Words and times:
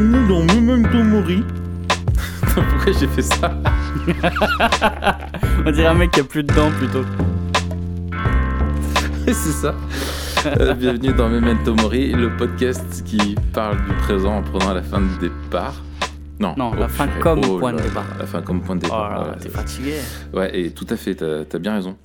Pourquoi 2.40 2.92
j'ai 2.98 3.06
fait 3.06 3.20
ça 3.22 3.52
On 5.66 5.70
dirait 5.70 5.86
un 5.88 5.94
mec 5.94 6.10
qui 6.12 6.20
a 6.20 6.24
plus 6.24 6.42
de 6.42 6.54
dents 6.54 6.70
plutôt. 6.70 7.04
C'est 9.26 9.34
ça. 9.34 9.74
Euh, 10.46 10.72
bienvenue 10.72 11.12
dans 11.12 11.28
Memento 11.28 11.74
Mori, 11.74 12.12
le 12.12 12.34
podcast 12.34 13.02
qui 13.04 13.34
parle 13.52 13.76
du 13.76 13.92
présent 14.00 14.38
en 14.38 14.42
prenant 14.42 14.72
la 14.72 14.82
fin 14.82 15.02
de 15.02 15.18
départ. 15.20 15.74
Non, 16.38 16.54
Non, 16.56 16.70
oh, 16.72 16.76
la 16.78 16.88
fin 16.88 17.06
purée. 17.06 17.20
comme 17.20 17.40
Oh 17.46 17.58
point 17.58 17.74
de 17.74 17.82
départ. 17.82 18.06
La 18.18 18.24
fin 18.24 18.40
comme 18.40 18.62
point 18.62 18.76
de 18.76 18.80
Oh 18.84 18.86
départ. 18.86 19.20
voilà, 19.24 19.36
t'es 19.36 19.50
fatigué. 19.50 19.96
Ouais, 20.32 20.58
et 20.58 20.70
tout 20.70 20.86
à 20.88 20.96
fait, 20.96 21.16
t'as 21.16 21.40
as 21.52 21.58
bien 21.58 21.74
raison. 21.74 21.98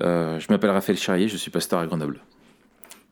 Euh, 0.00 0.40
je 0.40 0.46
m'appelle 0.48 0.70
Raphaël 0.70 0.96
Charrier, 0.96 1.28
je 1.28 1.36
suis 1.36 1.50
pasteur 1.50 1.80
à 1.80 1.86
Grenoble. 1.86 2.20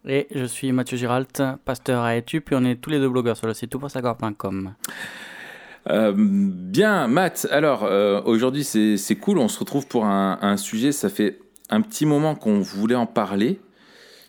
Et 0.09 0.29
je 0.35 0.45
suis 0.45 0.73
Mathieu 0.73 0.96
Giralt, 0.96 1.43
pasteur 1.65 2.02
à 2.02 2.16
Etup, 2.16 2.52
et 2.52 2.55
on 2.56 2.65
est 2.65 2.77
tous 2.77 2.88
les 2.88 2.98
deux 2.98 3.11
blogueurs 3.11 3.37
sur 3.37 3.47
le 3.47 3.52
site 3.52 3.70
toutpoursavoir.com. 3.70 4.73
Euh, 5.88 6.15
bien, 6.16 7.07
Matt, 7.07 7.47
alors 7.51 7.84
euh, 7.84 8.23
aujourd'hui 8.24 8.65
c'est 8.65 9.16
cool, 9.16 9.38
on 9.38 9.48
se 9.48 9.59
retrouve 9.59 9.87
pour 9.87 10.07
un, 10.07 10.38
un 10.41 10.57
sujet, 10.57 10.93
ça 10.93 11.09
fait 11.09 11.38
un 11.69 11.80
petit 11.83 12.07
moment 12.07 12.34
qu'on 12.34 12.60
voulait 12.60 12.95
en 12.95 13.07
parler. 13.07 13.60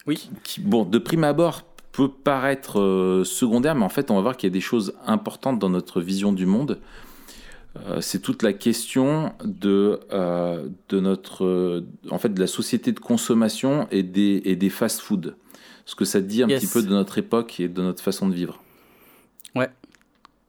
Oui. 0.07 0.29
Qui, 0.43 0.59
bon, 0.61 0.83
de 0.83 0.97
prime 0.97 1.23
abord 1.23 1.63
peut 1.93 2.09
paraître 2.09 2.79
euh, 2.79 3.23
secondaire, 3.23 3.75
mais 3.75 3.85
en 3.85 3.89
fait 3.89 4.11
on 4.11 4.15
va 4.15 4.21
voir 4.21 4.37
qu'il 4.37 4.49
y 4.49 4.51
a 4.51 4.53
des 4.53 4.61
choses 4.61 4.93
importantes 5.05 5.57
dans 5.57 5.69
notre 5.69 6.01
vision 6.01 6.33
du 6.33 6.45
monde. 6.45 6.79
C'est 8.01 8.21
toute 8.21 8.43
la 8.43 8.51
question 8.51 9.31
de, 9.45 10.01
de 10.89 10.99
notre, 10.99 11.81
en 12.09 12.17
fait, 12.17 12.33
de 12.33 12.39
la 12.41 12.47
société 12.47 12.91
de 12.91 12.99
consommation 12.99 13.87
et 13.91 14.03
des, 14.03 14.41
et 14.43 14.57
des 14.57 14.69
fast-food. 14.69 15.37
Ce 15.85 15.95
que 15.95 16.05
ça 16.05 16.21
dit 16.21 16.43
un 16.43 16.47
Yes. 16.47 16.61
petit 16.63 16.71
peu 16.71 16.81
de 16.83 16.89
notre 16.89 17.17
époque 17.17 17.59
et 17.59 17.67
de 17.67 17.81
notre 17.81 18.01
façon 18.03 18.27
de 18.29 18.33
vivre. 18.33 18.61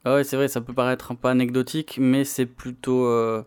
Ah 0.04 0.14
ouais, 0.16 0.24
c'est 0.24 0.34
vrai, 0.34 0.48
ça 0.48 0.60
peut 0.60 0.72
paraître 0.72 1.12
un 1.12 1.14
peu 1.14 1.28
anecdotique, 1.28 1.96
mais 2.00 2.24
c'est 2.24 2.44
plutôt 2.46 3.06
euh, 3.06 3.44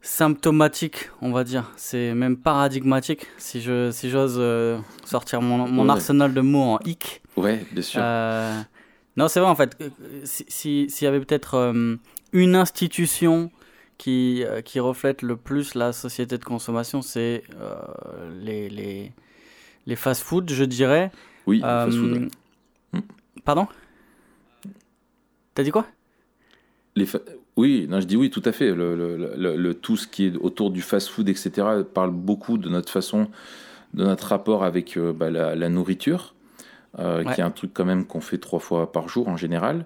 symptomatique, 0.00 1.10
on 1.20 1.32
va 1.32 1.44
dire. 1.44 1.70
C'est 1.76 2.14
même 2.14 2.38
paradigmatique, 2.38 3.26
si 3.36 3.60
je 3.60 3.90
si 3.90 4.08
j'ose 4.08 4.36
euh, 4.38 4.78
sortir 5.04 5.42
mon, 5.42 5.68
mon 5.68 5.84
Ouais. 5.84 5.90
arsenal 5.90 6.32
de 6.32 6.40
mots 6.40 6.62
en 6.62 6.78
hic. 6.86 7.20
Ouais, 7.36 7.64
bien 7.72 7.82
sûr. 7.82 8.00
Euh, 8.02 8.58
non, 9.18 9.28
c'est 9.28 9.40
vrai 9.40 9.50
en 9.50 9.54
fait. 9.56 9.76
si- 10.24 10.46
si- 10.48 10.88
S'il 10.88 11.04
y 11.04 11.08
avait 11.08 11.20
peut-être 11.20 11.74
une 12.32 12.56
institution 12.56 13.50
qui, 13.98 14.44
qui 14.64 14.80
reflète 14.80 15.20
le 15.20 15.36
plus 15.36 15.74
la 15.74 15.92
société 15.92 16.38
de 16.38 16.44
consommation, 16.44 17.02
c'est 17.02 17.42
les, 18.40 18.70
les, 18.70 19.12
les 19.90 19.96
fast-food, 19.96 20.48
je 20.50 20.64
dirais. 20.64 21.10
oui, 21.46 21.60
Euh, 21.64 21.84
fast-food. 21.84 22.12
ouais. 22.12 22.28
Hmm. 22.94 23.00
Pardon 23.44 23.66
T'as 25.54 25.62
dit 25.64 25.70
quoi? 25.70 25.86
Les 26.96 27.06
fa- 27.06 27.18
Oui, 27.56 27.86
non, 27.90 28.00
je 28.00 28.06
dis 28.06 28.16
oui, 28.16 28.30
tout 28.30 28.42
à 28.44 28.52
fait. 28.52 28.72
Le, 28.74 28.94
le- 28.96 29.34
le- 29.36 29.56
le- 29.56 29.74
tout 29.74 29.96
ce 29.96 30.06
qui 30.06 30.26
est 30.26 30.36
autour 30.36 30.70
du 30.70 30.80
fast-food, 30.80 31.28
etc., 31.28 31.50
parle 31.92 32.10
beaucoup 32.12 32.56
de 32.56 32.68
notre 32.68 32.90
façon, 32.90 33.28
de 33.92 34.04
notre 34.04 34.28
rapport 34.28 34.64
avec 34.64 34.96
euh, 34.96 35.12
bah, 35.12 35.30
la, 35.30 35.54
la 35.56 35.68
nourriture, 35.68 36.34
euh, 37.00 37.22
Ouais. 37.24 37.34
qui 37.34 37.40
est 37.40 37.44
un 37.44 37.50
truc 37.50 37.72
quand 37.74 37.84
même 37.84 38.06
qu'on 38.06 38.20
fait 38.20 38.38
trois 38.38 38.60
fois 38.60 38.92
par 38.92 39.08
jour 39.08 39.28
en 39.28 39.36
général. 39.36 39.84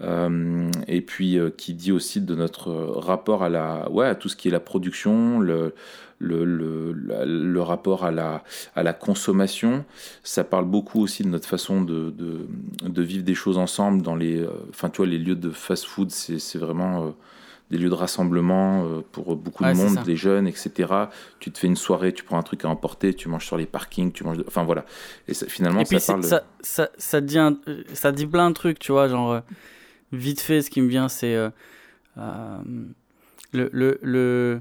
Euh, 0.00 0.70
et 0.88 1.00
puis 1.00 1.38
euh, 1.38 1.50
qui 1.56 1.72
dit 1.72 1.92
aussi 1.92 2.20
de 2.20 2.34
notre 2.34 2.68
euh, 2.70 2.90
rapport 2.98 3.44
à 3.44 3.48
la, 3.48 3.88
ouais, 3.90 4.06
à 4.06 4.14
tout 4.16 4.28
ce 4.28 4.34
qui 4.36 4.48
est 4.48 4.50
la 4.50 4.58
production, 4.60 5.38
le, 5.38 5.72
le, 6.18 6.44
le, 6.44 6.92
le 6.92 7.60
rapport 7.62 8.04
à 8.04 8.10
la, 8.10 8.42
à 8.74 8.82
la 8.82 8.92
consommation. 8.92 9.84
Ça 10.24 10.42
parle 10.44 10.64
beaucoup 10.64 11.00
aussi 11.00 11.22
de 11.22 11.28
notre 11.28 11.48
façon 11.48 11.82
de, 11.82 12.10
de, 12.10 12.46
de 12.88 13.02
vivre 13.02 13.24
des 13.24 13.34
choses 13.34 13.56
ensemble 13.56 14.02
dans 14.02 14.16
les, 14.16 14.40
euh, 14.40 14.48
enfin 14.70 14.90
tu 14.90 14.98
vois, 14.98 15.06
les 15.06 15.18
lieux 15.18 15.36
de 15.36 15.50
fast-food, 15.50 16.10
c'est 16.10 16.38
c'est 16.40 16.58
vraiment 16.58 17.14
des 17.70 17.78
lieux 17.78 17.88
de 17.88 17.94
rassemblement 17.94 18.84
pour 19.12 19.36
beaucoup 19.36 19.64
Ouais, 19.64 19.70
de 19.70 19.76
monde, 19.76 20.02
des 20.02 20.16
jeunes, 20.16 20.46
etc. 20.46 21.10
Tu 21.40 21.50
te 21.52 21.58
fais 21.58 21.66
une 21.66 21.76
soirée, 21.76 22.12
tu 22.12 22.24
prends 22.24 22.38
un 22.38 22.42
truc 22.42 22.64
à 22.64 22.68
emporter, 22.68 23.14
tu 23.14 23.28
manges 23.28 23.46
sur 23.46 23.56
les 23.56 23.66
parkings, 23.66 24.12
tu 24.12 24.24
manges, 24.24 24.38
de- 24.38 24.44
enfin 24.46 24.64
voilà. 24.64 24.84
Et 25.28 25.34
ça, 25.34 25.46
finalement, 25.46 25.80
Et 25.80 25.84
puis 25.86 25.98
ça 25.98 26.00
parle. 26.00 26.22
ça, 26.22 26.44
ça, 26.60 26.88
ça, 26.98 27.20
dit 27.20 27.38
un- 27.38 27.58
ça 27.92 28.12
dit 28.12 28.26
plein 28.26 28.48
de 28.50 28.54
trucs, 28.54 28.78
tu 28.78 28.92
vois, 28.92 29.08
genre 29.08 29.40
vite 30.12 30.40
fait, 30.40 30.62
ce 30.62 30.70
qui 30.70 30.80
me 30.80 30.88
vient, 30.88 31.08
c'est 31.08 31.34
euh, 31.34 31.50
euh, 32.18 32.58
le, 33.52 33.68
le, 33.72 33.98
le, 34.02 34.60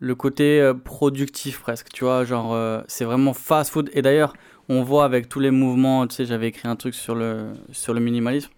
le 0.00 0.14
côté 0.14 0.60
euh, 0.60 0.74
productif 0.74 1.60
presque, 1.60 1.88
tu 1.92 2.04
vois, 2.04 2.24
genre 2.24 2.52
euh, 2.54 2.80
c'est 2.88 3.04
vraiment 3.04 3.34
fast 3.34 3.70
food. 3.70 3.90
Et 3.92 4.02
d'ailleurs, 4.02 4.32
on 4.68 4.82
voit 4.82 5.04
avec 5.04 5.28
tous 5.28 5.40
les 5.40 5.50
mouvements, 5.50 6.06
tu 6.06 6.14
sais, 6.16 6.24
j'avais 6.26 6.48
écrit 6.48 6.68
un 6.68 6.76
truc 6.76 6.94
sur 6.94 7.14
le, 7.14 7.52
sur 7.72 7.92
le 7.94 8.00
minimalisme. 8.00 8.50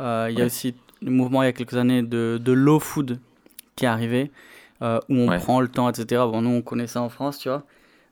Il 0.00 0.34
y 0.36 0.42
a 0.42 0.46
aussi 0.46 0.74
le 1.02 1.10
mouvement 1.10 1.42
il 1.42 1.46
y 1.46 1.48
a 1.48 1.52
quelques 1.52 1.74
années 1.76 2.02
de, 2.02 2.38
de 2.42 2.52
low 2.52 2.78
food 2.78 3.18
qui 3.76 3.84
est 3.84 3.88
arrivé, 3.88 4.30
où 4.80 4.86
on 5.08 5.28
Ouais. 5.28 5.38
prend 5.38 5.60
le 5.60 5.68
temps, 5.68 5.88
etc. 5.88 6.22
Bon, 6.30 6.42
nous, 6.42 6.50
on 6.50 6.62
connaît 6.62 6.86
ça 6.86 7.00
en 7.02 7.08
France, 7.08 7.38
tu 7.38 7.48
vois. 7.48 7.64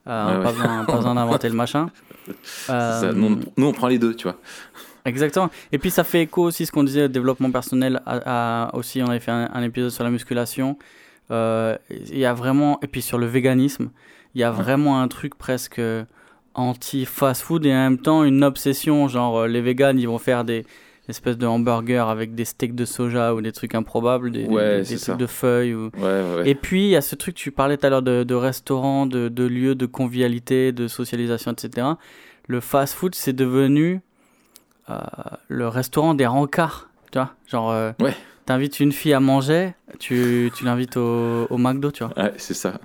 Ouais, 0.07 0.43
pas, 0.43 0.53
besoin, 0.53 0.85
pas 0.85 0.97
besoin 0.97 1.15
d'inventer 1.15 1.49
le 1.49 1.55
machin. 1.55 1.91
Ça. 2.43 3.13
Nous, 3.13 3.27
on- 3.27 3.41
nous, 3.57 3.67
on 3.67 3.73
prend 3.73 3.89
les 3.89 3.99
deux, 3.99 4.15
tu 4.15 4.25
vois. 4.25 4.37
Exactement. 5.05 5.51
Et 5.73 5.79
puis 5.79 5.91
ça 5.91 6.03
fait 6.05 6.23
écho 6.23 6.43
aussi 6.45 6.65
ce 6.67 6.73
qu'on 6.73 6.85
disait, 6.85 7.09
développement 7.09 7.51
personnel. 7.51 8.01
À, 8.07 8.69
à- 8.69 8.75
aussi, 8.75 9.03
on 9.03 9.07
avait 9.09 9.21
fait 9.21 9.31
un, 9.33 9.51
un 9.53 9.63
épisode 9.63 9.91
sur 9.91 10.03
la 10.05 10.11
musculation. 10.11 10.79
Euh, 11.31 11.77
Il 11.91 12.19
y 12.19 12.25
a 12.25 12.33
vraiment, 12.35 12.79
et 12.83 12.87
puis 12.87 13.03
sur 13.03 13.19
le 13.19 13.27
véganisme, 13.27 13.91
il 14.35 14.41
y 14.41 14.45
a 14.45 14.51
vraiment 14.51 15.01
un 15.01 15.09
truc 15.09 15.35
presque 15.37 15.81
anti-fast-food 16.55 17.67
et 17.67 17.73
en 17.73 17.77
même 17.77 17.99
temps 17.99 18.25
une 18.25 18.45
obsession. 18.45 19.09
Genre, 19.09 19.41
euh, 19.41 19.47
les 19.49 19.61
véganes, 19.61 19.99
ils 19.99 20.09
vont 20.09 20.19
faire 20.19 20.45
des 20.45 20.65
espèces 21.09 21.37
de 21.37 21.47
hamburgers 21.47 22.07
avec 22.09 22.35
des 22.35 22.45
steaks 22.47 22.75
de 22.75 22.85
soja 22.87 23.35
ou 23.35 23.43
des 23.43 23.53
trucs 23.53 23.75
improbables, 23.75 24.31
des, 24.31 24.47
Ouais, 24.47 24.79
des- 24.79 24.89
des 24.89 24.97
c'est 24.97 25.05
trucs 25.07 25.19
de 25.19 25.27
feuilles. 25.27 25.75
Ou... 25.75 25.91
Ouais, 25.97 26.03
ouais, 26.03 26.35
ouais. 26.37 26.49
Et 26.49 26.55
puis, 26.55 26.85
il 26.85 26.91
y 26.91 26.97
a 26.97 27.03
ce 27.03 27.15
truc, 27.15 27.35
tu 27.35 27.51
parlais 27.51 27.77
tout 27.77 27.87
à 27.87 27.91
l'heure 27.91 28.03
de, 28.03 28.23
de 28.25 28.35
restaurants, 28.35 29.05
de, 29.07 29.29
de 29.29 29.45
lieux 29.45 29.75
de 29.75 29.87
convivialité, 29.87 30.73
de 30.73 30.89
socialisation, 30.89 31.53
etc. 31.53 31.89
Le 32.47 32.61
fast-food, 32.61 33.15
c'est 33.15 33.33
devenu 33.35 34.01
le 35.49 35.69
restaurant 35.69 36.15
des 36.15 36.27
rencarts. 36.27 36.89
Tu 37.13 37.19
vois 37.19 37.35
Genre, 37.49 37.71
euh, 37.71 37.93
Ouais. 38.01 38.15
t'invites 38.47 38.81
une 38.81 38.93
fille 38.93 39.13
à 39.15 39.21
manger, 39.21 39.75
tu, 39.99 40.51
tu 40.55 40.65
l'invites 40.65 40.97
au, 40.97 41.47
au 41.49 41.57
McDo, 41.59 41.91
tu 41.91 42.05
vois. 42.05 42.13
Ouais, 42.23 42.33
c'est 42.37 42.55
ça. 42.55 42.81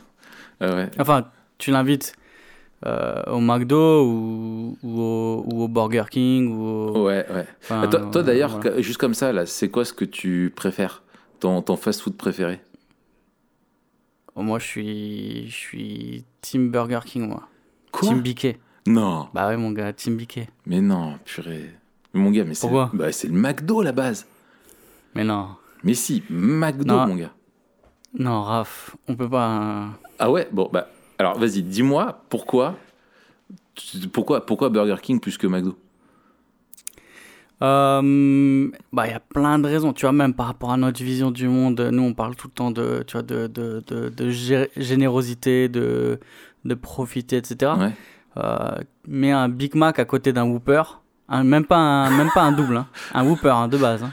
Ouais. 0.62 0.90
Enfin, 1.00 1.26
tu 1.58 1.72
l'invites 1.72 2.14
euh, 2.86 3.24
au 3.28 3.40
McDo 3.40 4.06
ou, 4.06 4.78
ou, 4.84 5.02
au, 5.02 5.46
ou 5.52 5.64
au 5.64 5.68
Burger 5.68 6.04
King 6.10 6.52
ou 6.56 6.64
au- 6.66 7.06
Ouais, 7.08 7.26
ouais. 7.30 7.46
enfin, 7.64 7.88
toi, 7.88 8.02
toi, 8.12 8.24
d'ailleurs, 8.24 8.60
voilà. 8.62 8.82
juste 8.82 8.98
comme 9.00 9.14
ça, 9.14 9.32
là, 9.34 9.46
c'est 9.46 9.70
quoi 9.70 9.84
ce 9.86 9.94
que 9.94 10.06
tu 10.06 10.54
préfères? 10.56 11.04
Ton, 11.40 11.62
ton 11.62 11.76
fast-food 11.78 12.16
préféré? 12.18 12.62
Moi, 14.36 14.60
je 14.60 14.66
suis, 14.66 15.48
je 15.50 15.56
suis 15.56 16.26
Team 16.42 16.70
Burger 16.72 17.00
King, 17.06 17.28
moi. 17.28 17.48
Quoi? 17.92 18.10
Team 18.10 18.22
BK. 18.22 18.58
Non, 18.88 19.28
Bah 19.34 19.48
ouais, 19.50 19.58
mon 19.58 19.72
gars, 19.72 19.92
Team 19.92 20.16
BK. 20.18 20.48
mais 20.66 20.80
non, 20.82 21.18
purée. 21.26 21.70
Mais 22.14 22.22
mon 22.22 22.32
gars, 22.32 22.44
mais 22.46 22.54
c'est 22.54 22.62
Pourquoi 22.62 22.90
bah, 22.94 23.12
c'est 23.12 23.28
le 23.28 23.34
McDo, 23.34 23.82
la 23.82 23.92
base. 23.92 24.26
Mais 25.16 25.24
non. 25.24 25.50
Mais 25.84 25.94
si, 25.94 26.24
McDo, 26.30 26.86
Non. 26.96 27.08
mon 27.08 27.16
gars. 27.16 27.32
Non, 28.18 28.42
Raph, 28.42 28.96
on 29.08 29.16
peut 29.16 29.30
pas. 29.30 29.46
hein. 29.46 29.94
Ah 30.18 30.32
ouais 30.32 30.48
Bon, 30.52 30.70
bah, 30.74 30.88
alors, 31.20 31.38
vas-y, 31.38 31.62
dis-moi 31.62 32.24
pourquoi, 32.30 32.76
pourquoi, 34.12 34.46
pourquoi 34.46 34.70
Burger 34.70 34.96
King 35.02 35.20
plus 35.20 35.38
que 35.38 35.46
McDo? 35.48 35.78
Euh, 37.62 38.70
bah, 38.94 39.08
il 39.08 39.12
y 39.12 39.14
a 39.14 39.20
plein 39.20 39.60
de 39.60 39.68
raisons. 39.68 39.92
Tu 39.94 40.06
vois, 40.06 40.14
même 40.14 40.34
par 40.34 40.48
rapport 40.48 40.72
à 40.72 40.78
notre 40.78 41.04
vision 41.04 41.30
du 41.30 41.48
monde, 41.48 41.80
nous, 41.92 42.04
on 42.04 42.14
parle 42.14 42.36
tout 42.36 42.48
le 42.48 42.54
temps 42.54 42.72
de, 42.72 43.04
tu 43.06 43.14
vois, 43.14 43.22
de, 43.22 43.48
de, 43.48 43.84
de, 43.88 44.10
de 44.10 44.32
gé- 44.32 44.70
générosité, 44.78 45.68
de, 45.68 46.20
de 46.66 46.74
profiter, 46.74 47.38
etc. 47.38 47.74
Ouais. 47.78 47.92
Euh, 48.38 48.78
mets 49.08 49.32
un 49.32 49.50
Big 49.50 49.76
Mac 49.76 50.00
à 50.00 50.06
côté 50.06 50.32
d'un 50.32 50.46
Whooper, 50.46 50.84
un, 51.30 51.44
même, 51.44 51.66
pas 51.66 51.78
un, 51.78 52.10
même 52.18 52.30
pas 52.34 52.44
un 52.44 52.52
double, 52.52 52.78
hein, 52.78 52.88
un 53.14 53.26
Whooper 53.26 53.50
hein, 53.50 53.68
de 53.68 53.78
base. 53.78 54.04
hein. 54.04 54.12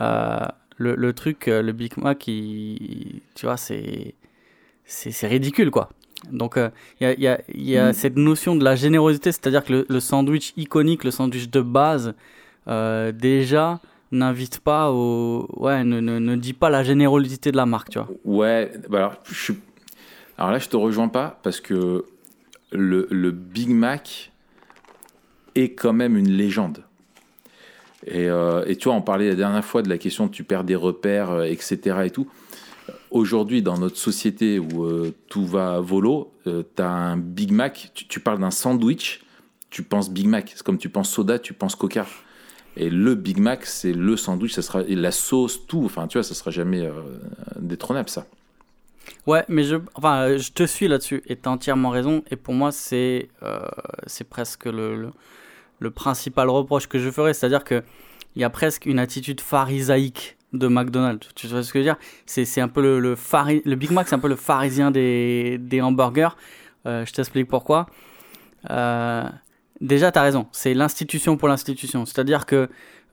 Euh, 0.00 0.46
le, 0.78 0.94
le 0.94 1.12
truc, 1.12 1.48
euh, 1.48 1.62
le 1.62 1.72
Big 1.72 1.96
Mac, 1.96 2.26
il, 2.28 3.20
tu 3.34 3.46
vois, 3.46 3.56
c'est 3.56 4.14
c'est 4.84 5.10
c'est 5.10 5.26
ridicule, 5.26 5.70
quoi. 5.70 5.88
Donc, 6.30 6.56
euh, 6.56 6.70
il 7.00 7.04
y 7.04 7.06
a, 7.10 7.14
y 7.18 7.26
a, 7.28 7.40
y 7.54 7.76
a 7.78 7.90
Mm. 7.90 7.92
cette 7.92 8.16
notion 8.16 8.56
de 8.56 8.64
la 8.64 8.74
générosité, 8.76 9.32
c'est-à-dire 9.32 9.64
que 9.64 9.72
le, 9.72 9.86
le 9.88 10.00
sandwich 10.00 10.52
iconique, 10.56 11.04
le 11.04 11.10
sandwich 11.10 11.50
de 11.50 11.60
base, 11.60 12.14
euh, 12.68 13.12
déjà, 13.12 13.80
n'invite 14.12 14.60
pas 14.60 14.90
au. 14.92 15.46
Ouais, 15.56 15.82
ne, 15.84 16.00
ne, 16.00 16.18
ne 16.18 16.36
dit 16.36 16.52
pas 16.52 16.70
la 16.70 16.82
générosité 16.84 17.52
de 17.52 17.56
la 17.56 17.66
marque, 17.66 17.90
tu 17.90 17.98
vois. 17.98 18.08
Ouais, 18.24 18.72
bah 18.88 18.98
alors, 18.98 19.14
je 19.24 19.34
suis... 19.34 19.58
alors 20.38 20.52
là, 20.52 20.58
je 20.58 20.68
te 20.68 20.76
rejoins 20.76 21.08
pas 21.08 21.38
parce 21.42 21.60
que 21.60 22.04
le, 22.72 23.06
le 23.10 23.30
Big 23.30 23.68
Mac 23.70 24.32
est 25.56 25.72
quand 25.72 25.92
même 25.92 26.16
une 26.16 26.30
légende. 26.30 26.84
Et, 28.06 28.28
euh, 28.28 28.64
et 28.66 28.76
tu 28.76 28.88
vois, 28.88 28.94
on 28.96 29.02
parlait 29.02 29.28
la 29.28 29.34
dernière 29.34 29.64
fois 29.64 29.82
de 29.82 29.88
la 29.88 29.98
question 29.98 30.26
de 30.26 30.30
tu 30.30 30.44
perds 30.44 30.64
des 30.64 30.76
repères, 30.76 31.30
euh, 31.30 31.44
etc. 31.44 31.96
et 32.04 32.10
tout. 32.10 32.28
Aujourd'hui, 33.10 33.62
dans 33.62 33.78
notre 33.78 33.96
société 33.96 34.58
où 34.58 34.84
euh, 34.84 35.12
tout 35.28 35.44
va 35.44 35.74
à 35.74 35.80
volo, 35.80 36.32
tu 36.44 36.82
as 36.82 36.88
un 36.88 37.16
Big 37.16 37.50
Mac, 37.50 37.90
tu, 37.94 38.20
parles 38.20 38.38
d'un 38.38 38.52
sandwich, 38.52 39.24
tu 39.70 39.82
penses 39.82 40.10
Big 40.10 40.26
Mac. 40.26 40.52
C'est 40.54 40.62
comme 40.62 40.78
tu 40.78 40.88
penses 40.88 41.10
soda, 41.10 41.38
tu 41.38 41.52
penses 41.52 41.74
Coca. 41.74 42.06
Et 42.76 42.90
le 42.90 43.14
Big 43.14 43.38
Mac, 43.38 43.64
c'est 43.64 43.92
le 43.92 44.16
sandwich, 44.16 44.52
ça 44.52 44.62
sera 44.62 44.82
la 44.82 45.10
sauce, 45.10 45.66
tout. 45.66 45.82
Enfin, 45.84 46.06
tu 46.06 46.18
vois, 46.18 46.22
ça 46.22 46.34
sera 46.34 46.50
jamais 46.50 46.88
détrônable, 47.58 48.10
ça. 48.10 48.26
Ouais, 49.26 49.44
mais 49.48 49.64
je, 49.64 49.76
enfin, 49.94 50.36
je 50.36 50.52
te 50.52 50.64
suis 50.64 50.86
là-dessus 50.86 51.22
et 51.26 51.36
tu 51.36 51.48
as 51.48 51.52
entièrement 51.52 51.90
raison. 51.90 52.22
Et 52.30 52.36
pour 52.36 52.54
moi, 52.54 52.70
c'est 52.70 53.30
c'est 54.06 54.28
presque 54.28 54.66
le, 54.66 55.10
le 55.78 55.90
principal 55.90 56.48
reproche 56.48 56.86
que 56.86 56.98
je 56.98 57.10
ferais. 57.10 57.34
C'est-à-dire 57.34 57.64
qu'il 57.64 57.82
y 58.36 58.44
a 58.44 58.50
presque 58.50 58.86
une 58.86 58.98
attitude 58.98 59.40
pharisaïque 59.40 60.36
de 60.52 60.68
McDonald's. 60.68 61.28
Tu 61.34 61.48
vois 61.48 61.62
ce 61.62 61.72
que 61.72 61.80
je 61.80 61.84
veux 61.84 61.90
dire? 61.90 61.98
C'est 62.24 62.60
un 62.60 62.68
peu 62.68 62.80
le, 62.80 63.00
le, 63.00 63.14
phari- 63.14 63.62
le 63.64 63.74
Big 63.74 63.90
Mac, 63.90 64.08
c'est 64.08 64.14
un 64.14 64.18
peu 64.20 64.28
le 64.28 64.36
pharisien 64.36 64.90
des, 64.90 65.58
des 65.58 65.80
hamburgers. 65.80 66.36
Euh, 66.86 67.04
je 67.04 67.12
t'explique 67.12 67.48
pourquoi. 67.48 67.86
Euh, 68.70 69.28
déjà, 69.80 70.12
tu 70.12 70.18
as 70.18 70.22
raison. 70.22 70.46
C'est 70.52 70.72
l'institution 70.72 71.36
pour 71.36 71.48
l'institution. 71.48 72.06
C'est-à-dire 72.06 72.46
que 72.46 72.68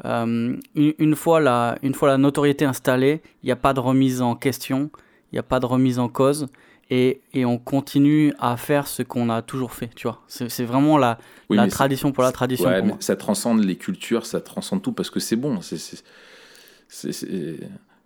euh, 0.05 0.55
une 0.75 1.15
fois 1.15 1.39
la, 1.39 1.77
une 1.81 1.93
fois 1.93 2.07
la 2.07 2.17
notoriété 2.17 2.65
installée, 2.65 3.21
il 3.41 3.47
n'y 3.47 3.51
a 3.51 3.55
pas 3.57 3.73
de 3.73 3.79
remise 3.79 4.21
en 4.21 4.35
question, 4.35 4.89
il 5.31 5.35
n'y 5.35 5.39
a 5.39 5.43
pas 5.43 5.59
de 5.59 5.65
remise 5.65 5.99
en 5.99 6.07
cause. 6.07 6.47
Et, 6.89 7.21
et 7.33 7.45
on 7.45 7.57
continue 7.57 8.33
à 8.39 8.57
faire 8.57 8.87
ce 8.87 9.01
qu'on 9.03 9.29
a 9.29 9.41
toujours 9.41 9.73
fait, 9.73 9.89
tu 9.95 10.07
vois. 10.07 10.21
C'est 10.27 10.65
vraiment 10.65 10.97
la, 10.97 11.17
Oui, 11.49 11.57
tradition 11.69 12.11
pour 12.11 12.23
la 12.23 12.31
tradition. 12.31 12.65
Ouais, 12.69 12.77
pour 12.77 12.85
mais 12.85 12.91
moi. 12.93 12.97
ça 12.99 13.15
transcende 13.15 13.63
les 13.63 13.77
cultures, 13.77 14.25
ça 14.25 14.41
transcende 14.41 14.81
tout 14.81 14.91
parce 14.91 15.09
que 15.09 15.19
c'est 15.19 15.35
bon. 15.37 15.59
C'est, 15.61 16.03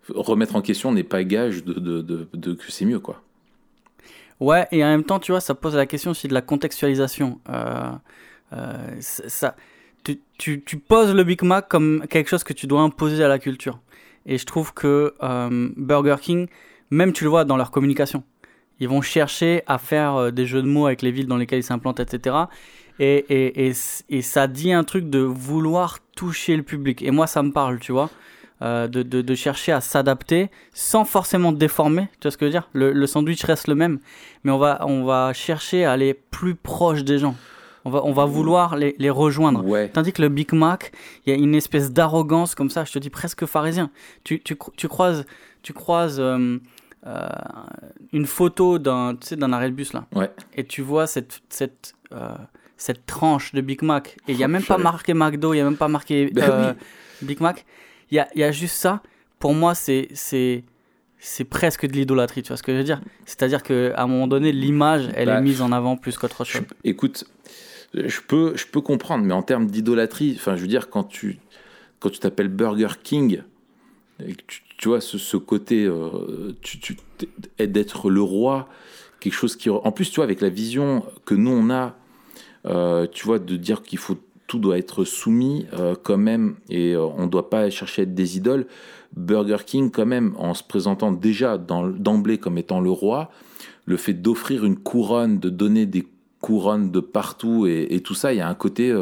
Remettre 0.08 0.56
en 0.56 0.62
question 0.62 0.90
n'est 0.92 1.04
pas 1.04 1.22
gage 1.22 1.64
de, 1.64 1.74
de, 1.74 2.00
de- 2.00 2.28
de- 2.32 2.54
que 2.54 2.70
c'est 2.72 2.86
mieux, 2.86 3.00
quoi. 3.00 3.22
Ouais, 4.40 4.66
et 4.70 4.82
en 4.84 4.86
même 4.88 5.04
temps, 5.04 5.18
tu 5.18 5.32
vois, 5.32 5.40
ça 5.40 5.54
pose 5.54 5.74
la 5.74 5.84
question 5.86 6.12
aussi 6.12 6.28
de 6.28 6.34
la 6.34 6.40
contextualisation. 6.42 7.40
Euh, 7.50 7.90
euh, 8.52 8.76
ça, 9.00 9.56
tu, 10.04 10.20
tu, 10.38 10.62
tu 10.64 10.78
poses 10.78 11.12
le 11.14 11.24
Big 11.24 11.42
Mac 11.42 11.68
comme 11.68 12.06
quelque 12.08 12.30
chose 12.30 12.44
que 12.44 12.52
tu 12.52 12.66
dois 12.66 12.80
imposer 12.80 13.22
à 13.24 13.28
la 13.28 13.38
culture. 13.38 13.80
Et 14.26 14.38
je 14.38 14.46
trouve 14.46 14.72
que 14.72 15.14
euh, 15.22 15.68
Burger 15.76 16.16
King, 16.20 16.46
même 16.90 17.12
tu 17.12 17.24
le 17.24 17.30
vois 17.30 17.44
dans 17.44 17.56
leur 17.56 17.70
communication, 17.70 18.22
ils 18.80 18.88
vont 18.88 19.02
chercher 19.02 19.62
à 19.66 19.78
faire 19.78 20.14
euh, 20.16 20.30
des 20.30 20.46
jeux 20.46 20.62
de 20.62 20.68
mots 20.68 20.86
avec 20.86 21.02
les 21.02 21.10
villes 21.10 21.26
dans 21.26 21.36
lesquelles 21.36 21.60
ils 21.60 21.64
s'implantent, 21.64 22.00
etc. 22.00 22.36
Et, 23.00 23.24
et, 23.28 23.72
et, 24.08 24.22
ça 24.22 24.48
dit 24.48 24.72
un 24.72 24.82
truc 24.82 25.08
de 25.08 25.20
vouloir 25.20 25.98
toucher 26.16 26.56
le 26.56 26.64
public. 26.64 27.02
Et 27.02 27.12
moi, 27.12 27.28
ça 27.28 27.42
me 27.42 27.52
parle, 27.52 27.78
tu 27.78 27.92
vois. 27.92 28.10
Euh, 28.60 28.88
de, 28.88 29.04
de, 29.04 29.22
de 29.22 29.34
chercher 29.36 29.70
à 29.70 29.80
s'adapter 29.80 30.50
sans 30.72 31.04
forcément 31.04 31.52
déformer, 31.52 32.08
tu 32.18 32.24
vois 32.24 32.32
ce 32.32 32.36
que 32.36 32.44
je 32.44 32.48
veux 32.48 32.52
dire? 32.52 32.68
Le, 32.72 32.92
le 32.92 33.06
sandwich 33.06 33.44
reste 33.44 33.68
le 33.68 33.76
même, 33.76 34.00
mais 34.42 34.50
on 34.50 34.58
va, 34.58 34.84
on 34.84 35.04
va 35.04 35.32
chercher 35.32 35.84
à 35.84 35.92
aller 35.92 36.12
plus 36.12 36.56
proche 36.56 37.04
des 37.04 37.20
gens. 37.20 37.36
On 37.84 37.90
va, 37.90 38.04
on 38.04 38.12
va 38.12 38.24
vouloir 38.24 38.76
les, 38.76 38.96
les 38.98 39.10
rejoindre. 39.10 39.64
Ouais. 39.64 39.88
Tandis 39.88 40.12
que 40.12 40.22
le 40.22 40.28
Big 40.28 40.52
Mac, 40.52 40.90
il 41.24 41.32
y 41.32 41.36
a 41.36 41.38
une 41.38 41.54
espèce 41.54 41.92
d'arrogance 41.92 42.56
comme 42.56 42.68
ça, 42.68 42.84
je 42.84 42.90
te 42.90 42.98
dis 42.98 43.10
presque 43.10 43.46
pharisien. 43.46 43.90
Tu, 44.24 44.40
tu, 44.40 44.56
tu 44.76 44.88
croises, 44.88 45.24
tu 45.62 45.72
croises 45.72 46.18
euh, 46.18 46.58
euh, 47.06 47.28
une 48.12 48.26
photo 48.26 48.78
d'un 48.78 49.14
tu 49.16 49.28
sais, 49.28 49.36
d'un 49.36 49.52
arrêt 49.52 49.70
de 49.70 49.74
bus 49.74 49.92
là, 49.92 50.06
Ouais. 50.14 50.30
et 50.54 50.64
tu 50.64 50.82
vois 50.82 51.06
cette, 51.06 51.40
cette, 51.48 51.94
euh, 52.12 52.34
cette 52.76 53.06
tranche 53.06 53.52
de 53.54 53.60
Big 53.60 53.82
Mac, 53.82 54.16
et 54.26 54.32
il 54.32 54.36
n'y 54.38 54.44
a 54.44 54.46
Oh, 54.46 54.50
même 54.50 54.62
pas 54.64 54.78
marqué 54.78 55.14
McDo, 55.14 55.52
il 55.52 55.56
n'y 55.56 55.60
a 55.62 55.64
même 55.64 55.76
pas 55.76 55.88
marqué 55.88 56.30
Ben 56.32 56.50
euh. 56.50 56.72
Big 57.22 57.40
Mac. 57.40 57.64
Il 58.10 58.14
y 58.16 58.18
a, 58.20 58.28
y 58.34 58.42
a 58.42 58.50
juste 58.52 58.76
ça. 58.76 59.02
Pour 59.38 59.54
moi, 59.54 59.74
c'est 59.74 60.08
c'est 60.14 60.64
c'est 61.18 61.44
presque 61.44 61.84
de 61.86 61.92
l'idolâtrie, 61.92 62.42
tu 62.42 62.48
vois 62.48 62.56
ce 62.56 62.62
que 62.62 62.72
je 62.72 62.78
veux 62.78 62.84
dire? 62.84 63.00
C'est-à-dire 63.26 63.62
qu'à 63.64 64.00
un 64.00 64.06
moment 64.06 64.28
donné, 64.28 64.52
l'image, 64.52 65.08
elle 65.14 65.26
Bah, 65.26 65.38
est 65.38 65.42
mise 65.42 65.60
en 65.62 65.72
avant 65.72 65.96
plus 65.96 66.16
qu'autre 66.16 66.44
Je- 66.44 66.52
chose. 66.58 66.62
écoute, 66.84 67.24
je 67.94 68.20
peux, 68.20 68.56
je 68.56 68.66
peux 68.66 68.80
comprendre, 68.80 69.24
mais 69.24 69.34
en 69.34 69.42
termes 69.42 69.66
d'idolâtrie, 69.66 70.34
enfin, 70.38 70.54
je 70.56 70.60
veux 70.62 70.68
dire, 70.68 70.88
quand 70.90 71.02
tu, 71.04 71.38
quand 71.98 72.10
tu 72.10 72.18
t'appelles 72.20 72.48
Burger 72.48 72.88
King, 73.02 73.38
que 73.38 73.42
tu, 74.78 74.88
vois, 74.88 75.00
ce, 75.00 75.36
côté, 75.36 75.84
euh, 75.84 76.52
tu, 76.62 76.78
tu, 76.78 76.96
d'être 77.58 78.10
le 78.10 78.22
roi, 78.22 78.68
quelque 79.20 79.34
chose 79.34 79.56
qui, 79.56 79.70
en 79.70 79.92
plus, 79.92 80.10
tu 80.10 80.16
vois, 80.16 80.24
avec 80.24 80.40
la 80.40 80.48
vision 80.48 81.04
que 81.24 81.34
nous 81.34 81.50
on 81.50 81.70
a, 81.70 81.96
euh, 82.66 83.06
tu 83.10 83.24
vois, 83.26 83.38
de 83.38 83.56
dire 83.56 83.82
qu'il 83.82 83.98
faut 83.98 84.18
tout 84.46 84.58
doit 84.58 84.78
être 84.78 85.04
soumis 85.04 85.66
euh, 85.74 85.94
quand 86.02 86.16
même 86.16 86.56
et 86.70 86.96
on 86.96 87.24
ne 87.24 87.30
doit 87.30 87.50
pas 87.50 87.68
chercher 87.68 88.02
à 88.02 88.04
être 88.04 88.14
des 88.14 88.38
idoles. 88.38 88.66
Burger 89.14 89.58
King 89.64 89.90
quand 89.90 90.06
même 90.06 90.34
en 90.38 90.54
se 90.54 90.62
présentant 90.62 91.12
déjà 91.12 91.58
d'emblée 91.58 92.38
comme 92.38 92.56
étant 92.56 92.80
le 92.80 92.90
roi, 92.90 93.30
le 93.84 93.96
fait 93.98 94.14
d'offrir 94.14 94.64
une 94.64 94.76
couronne, 94.76 95.38
de 95.38 95.50
donner 95.50 95.84
des 95.84 96.06
couronnes 96.40 96.90
de 96.90 97.00
partout 97.00 97.66
et, 97.66 98.00
tout 98.00 98.14
ça, 98.14 98.32
il 98.32 98.38
y 98.38 98.40
a 98.40 98.48
un 98.48 98.54
côté 98.54 98.94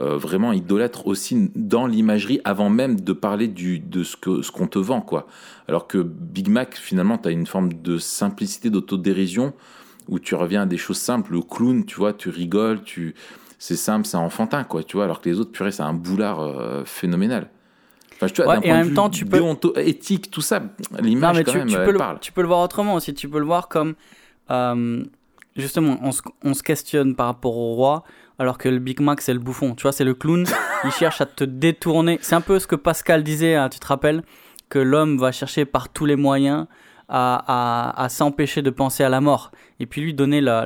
euh, 0.00 0.16
vraiment 0.16 0.52
idolâtre 0.52 1.06
aussi 1.06 1.50
dans 1.56 1.86
l'imagerie 1.86 2.40
avant 2.44 2.70
même 2.70 3.00
de 3.00 3.12
parler 3.12 3.48
du, 3.48 3.78
de 3.80 4.04
ce 4.04 4.16
que 4.16 4.42
ce 4.42 4.50
qu'on 4.52 4.66
te 4.68 4.78
vend 4.78 5.00
quoi. 5.00 5.26
Alors 5.66 5.86
que 5.88 5.98
Big 5.98 6.48
Mac 6.48 6.76
finalement 6.76 7.18
tu 7.18 7.28
as 7.28 7.32
une 7.32 7.46
forme 7.46 7.72
de 7.72 7.98
simplicité 7.98 8.70
d'autodérision 8.70 9.52
où 10.08 10.18
tu 10.18 10.34
reviens 10.34 10.62
à 10.62 10.66
des 10.66 10.78
choses 10.78 10.98
simples, 10.98 11.32
le 11.32 11.42
clown, 11.42 11.84
tu 11.84 11.96
vois, 11.96 12.12
tu 12.12 12.30
rigoles, 12.30 12.82
tu 12.82 13.14
c'est 13.58 13.76
simple, 13.76 14.06
c'est 14.06 14.16
enfantin 14.16 14.64
quoi, 14.64 14.82
tu 14.82 14.96
vois, 14.96 15.04
alors 15.04 15.20
que 15.20 15.28
les 15.28 15.38
autres 15.40 15.50
purée, 15.50 15.72
c'est 15.72 15.82
un 15.82 15.92
boulard 15.94 16.40
euh, 16.40 16.84
phénoménal. 16.84 17.50
Enfin, 18.14 18.26
tu 18.28 18.42
vois, 18.42 18.54
Ouais, 18.56 18.60
et 18.66 18.72
en 18.72 18.76
même 18.76 18.94
temps, 18.94 19.10
tu 19.10 19.26
peux- 19.26 19.42
éthique, 19.76 20.30
tout 20.30 20.40
ça, 20.40 20.62
l'image 21.00 21.44
tu, 21.44 21.58
même, 21.58 21.68
tu 21.68 21.76
peux 21.76 21.90
le, 21.92 21.98
parle. 21.98 22.18
tu 22.20 22.32
peux 22.32 22.40
le 22.40 22.48
voir 22.48 22.60
autrement 22.60 22.94
aussi. 22.94 23.14
Tu 23.14 23.28
peux 23.28 23.38
le 23.38 23.44
voir 23.44 23.68
comme. 23.68 23.94
euh, 24.50 25.04
justement, 25.56 25.98
on 26.02 26.12
se, 26.12 26.22
on 26.42 26.54
se 26.54 26.62
questionne 26.62 27.14
par 27.14 27.26
rapport 27.26 27.56
au 27.56 27.74
roi, 27.74 28.04
alors 28.38 28.58
que 28.58 28.68
le 28.68 28.78
Big 28.78 29.00
Mac, 29.00 29.20
c'est 29.20 29.32
le 29.32 29.40
bouffon. 29.40 29.74
Tu 29.74 29.82
vois, 29.82 29.92
c'est 29.92 30.04
le 30.04 30.14
clown. 30.14 30.44
il 30.84 30.90
cherche 30.92 31.20
à 31.20 31.26
te 31.26 31.44
détourner. 31.44 32.18
C'est 32.22 32.34
un 32.34 32.40
peu 32.40 32.58
ce 32.58 32.66
que 32.66 32.76
Pascal 32.76 33.22
disait, 33.24 33.54
hein, 33.54 33.68
tu 33.68 33.78
te 33.80 33.86
rappelles 33.86 34.22
Que 34.68 34.78
l'homme 34.78 35.18
va 35.18 35.32
chercher 35.32 35.64
par 35.64 35.88
tous 35.88 36.06
les 36.06 36.16
moyens 36.16 36.66
à, 37.08 38.06
s'empêcher 38.10 38.62
de 38.62 38.70
penser 38.70 39.02
à 39.02 39.08
la 39.08 39.20
mort. 39.20 39.50
Et 39.80 39.86
puis 39.86 40.00
lui 40.00 40.14
donner 40.14 40.40
la- 40.40 40.64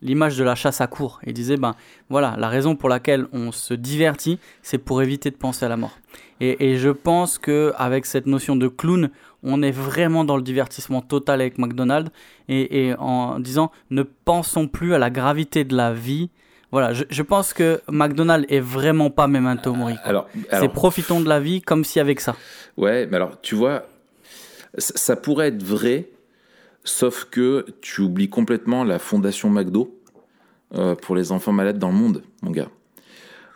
l'image 0.00 0.38
de 0.38 0.44
la 0.44 0.54
chasse 0.54 0.80
à 0.80 0.86
court. 0.86 1.20
Il 1.26 1.32
disait, 1.32 1.56
ben 1.56 1.74
voilà, 2.08 2.36
la 2.38 2.48
raison 2.48 2.76
pour 2.76 2.88
laquelle 2.88 3.26
on 3.32 3.52
se 3.52 3.74
divertit, 3.74 4.38
c'est 4.62 4.78
pour 4.78 5.02
éviter 5.02 5.30
de 5.30 5.36
penser 5.36 5.66
à 5.66 5.68
la 5.68 5.76
mort. 5.76 5.98
Et, 6.40 6.70
et 6.70 6.76
je 6.76 6.90
pense 6.90 7.38
que 7.38 7.72
avec 7.76 8.06
cette 8.06 8.26
notion 8.26 8.54
de 8.54 8.68
clown, 8.68 9.10
on 9.42 9.62
est 9.62 9.72
vraiment 9.72 10.24
dans 10.24 10.36
le 10.36 10.42
divertissement 10.42 11.00
total 11.00 11.40
avec 11.40 11.58
McDonald's 11.58 12.10
et, 12.48 12.86
et 12.88 12.94
en 12.98 13.38
disant 13.38 13.70
ne 13.90 14.02
pensons 14.02 14.68
plus 14.68 14.94
à 14.94 14.98
la 14.98 15.10
gravité 15.10 15.64
de 15.64 15.76
la 15.76 15.92
vie. 15.92 16.30
Voilà, 16.70 16.92
je, 16.92 17.04
je 17.08 17.22
pense 17.22 17.54
que 17.54 17.80
McDonald's 17.90 18.46
est 18.50 18.60
vraiment 18.60 19.08
pas 19.10 19.26
Memento 19.26 19.72
Mori. 19.74 19.94
quoi. 19.94 20.04
Alors, 20.04 20.26
C'est 20.50 20.56
alors 20.56 20.72
profitons 20.72 21.20
de 21.20 21.28
la 21.28 21.40
vie 21.40 21.62
comme 21.62 21.82
si 21.84 21.98
avec 21.98 22.20
ça. 22.20 22.36
Ouais, 22.76 23.06
mais 23.06 23.16
alors, 23.16 23.40
tu 23.40 23.54
vois, 23.54 23.86
ça, 24.76 24.92
ça 24.96 25.16
pourrait 25.16 25.48
être 25.48 25.62
vrai, 25.62 26.08
sauf 26.84 27.24
que 27.30 27.64
tu 27.80 28.02
oublies 28.02 28.28
complètement 28.28 28.84
la 28.84 28.98
fondation 28.98 29.48
McDo 29.48 29.94
euh, 30.74 30.94
pour 30.94 31.16
les 31.16 31.32
enfants 31.32 31.52
malades 31.52 31.78
dans 31.78 31.88
le 31.88 31.94
monde, 31.94 32.22
mon 32.42 32.50
gars. 32.50 32.68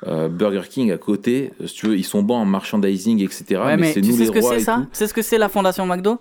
Euh, 0.06 0.28
Burger 0.28 0.62
King 0.68 0.90
à 0.90 0.96
côté, 0.98 1.52
si 1.66 1.74
tu 1.74 1.86
veux, 1.88 1.96
ils 1.96 2.02
sont 2.04 2.22
bons 2.22 2.36
en 2.36 2.44
merchandising, 2.46 3.20
etc. 3.22 3.44
Ouais, 3.50 3.76
mais, 3.76 3.76
mais 3.76 3.92
c'est 3.92 4.00
tu 4.00 4.08
nous 4.08 4.14
sais 4.14 4.20
les 4.20 4.26
ce 4.26 4.32
que 4.32 4.38
rois 4.40 4.50
c'est 4.54 4.60
et 4.60 4.64
ça 4.64 4.74
tout. 4.76 4.82
Tu 4.84 4.88
sais 4.94 5.06
ce 5.06 5.14
que 5.14 5.22
c'est 5.22 5.38
la 5.38 5.48
fondation 5.50 5.86
McDo? 5.86 6.18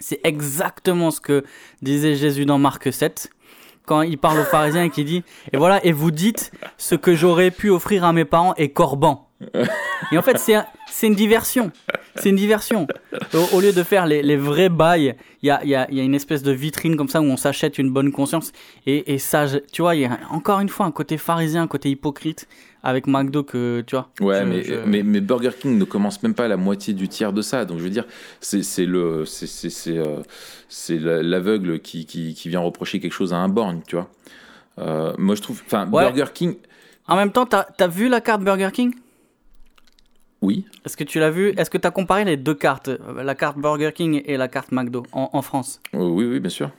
C'est 0.00 0.20
exactement 0.24 1.10
ce 1.10 1.20
que 1.20 1.44
disait 1.82 2.14
Jésus 2.14 2.44
dans 2.44 2.58
Marc 2.58 2.92
7 2.92 3.30
quand 3.86 4.02
il 4.02 4.18
parle 4.18 4.40
aux 4.40 4.44
pharisiens 4.44 4.84
et 4.84 4.90
qui 4.90 5.04
dit 5.04 5.24
et 5.52 5.56
voilà 5.56 5.84
et 5.84 5.92
vous 5.92 6.10
dites 6.10 6.52
ce 6.76 6.94
que 6.94 7.14
j'aurais 7.14 7.50
pu 7.50 7.70
offrir 7.70 8.04
à 8.04 8.12
mes 8.12 8.24
parents 8.24 8.54
est 8.54 8.68
corban. 8.68 9.27
Et 10.12 10.18
en 10.18 10.22
fait 10.22 10.38
c'est 10.38 10.54
un- 10.54 10.66
une 11.02 11.14
diversion. 11.14 11.70
C'est 12.16 12.30
une 12.30 12.36
diversion. 12.36 12.88
Au, 13.34 13.56
au 13.56 13.60
lieu 13.60 13.72
de 13.72 13.82
faire 13.84 14.06
les, 14.06 14.22
les 14.22 14.36
vrais 14.36 14.68
bails, 14.68 15.14
il 15.42 15.46
y 15.46 15.50
a, 15.50 15.64
y, 15.64 15.74
a, 15.76 15.88
y 15.92 16.00
a 16.00 16.02
une 16.02 16.14
espèce 16.16 16.42
de 16.42 16.50
vitrine 16.50 16.96
comme 16.96 17.08
ça 17.08 17.20
où 17.20 17.24
on 17.24 17.36
s'achète 17.36 17.78
une 17.78 17.90
bonne 17.90 18.10
conscience. 18.10 18.50
Et, 18.86 19.14
et 19.14 19.18
ça, 19.18 19.46
tu 19.72 19.82
vois, 19.82 19.94
il 19.94 20.00
y 20.02 20.04
a 20.06 20.18
encore 20.30 20.58
une 20.58 20.68
fois 20.68 20.86
un 20.86 20.90
côté 20.90 21.16
pharisien, 21.18 21.62
un 21.62 21.66
côté 21.68 21.88
hypocrite 21.90 22.48
avec 22.82 23.06
McDo 23.06 23.44
que, 23.44 23.82
tu 23.86 23.94
vois. 23.94 24.08
Ouais, 24.20 24.40
je- 24.40 24.44
mais, 24.44 24.62
je- 24.64 24.74
mais, 24.86 25.02
mais 25.04 25.20
Burger 25.20 25.50
King 25.60 25.78
ne 25.78 25.84
commence 25.84 26.20
même 26.24 26.34
pas 26.34 26.46
à 26.46 26.48
la 26.48 26.56
moitié 26.56 26.92
du 26.94 27.06
tiers 27.08 27.32
de 27.32 27.42
ça. 27.42 27.64
Donc 27.64 27.78
je 27.78 27.84
veux 27.84 27.90
dire, 27.90 28.06
c'est 28.40 28.62
le 28.86 29.24
c'est 29.24 29.88
euh, 29.98 31.22
l'aveugle 31.22 31.78
qui, 31.80 32.06
qui 32.06 32.34
qui 32.34 32.48
vient 32.48 32.60
reprocher 32.60 32.98
quelque 32.98 33.12
chose 33.12 33.32
à 33.32 33.36
un 33.36 33.48
borgne, 33.48 33.82
tu 33.86 33.94
vois. 33.94 34.08
Euh, 34.78 35.12
moi 35.18 35.34
je 35.36 35.42
trouve, 35.42 35.62
enfin 35.66 35.88
Ouais. 35.90 36.04
Burger 36.04 36.32
King, 36.34 36.56
En 37.06 37.14
même 37.16 37.30
temps, 37.32 37.46
t'as 37.46 37.66
as 37.78 37.88
vu 37.88 38.08
la 38.08 38.20
carte 38.20 38.42
Burger 38.42 38.70
King? 38.72 38.94
Oui. 40.40 40.66
Est-ce 40.84 40.96
que 40.96 41.04
tu 41.04 41.18
l'as 41.18 41.30
vu? 41.30 41.52
Est-ce 41.56 41.70
que 41.70 41.78
tu 41.78 41.86
as 41.86 41.90
comparé 41.90 42.24
les 42.24 42.36
deux 42.36 42.54
cartes, 42.54 42.90
la 43.16 43.34
carte 43.34 43.58
Burger 43.58 43.90
King 43.92 44.22
et 44.24 44.36
la 44.36 44.48
carte 44.48 44.72
McDo 44.72 45.04
en, 45.12 45.30
en 45.32 45.42
France? 45.42 45.80
Euh, 45.94 45.98
oui, 45.98 46.24
oui, 46.26 46.40
bien 46.40 46.50
sûr. 46.50 46.70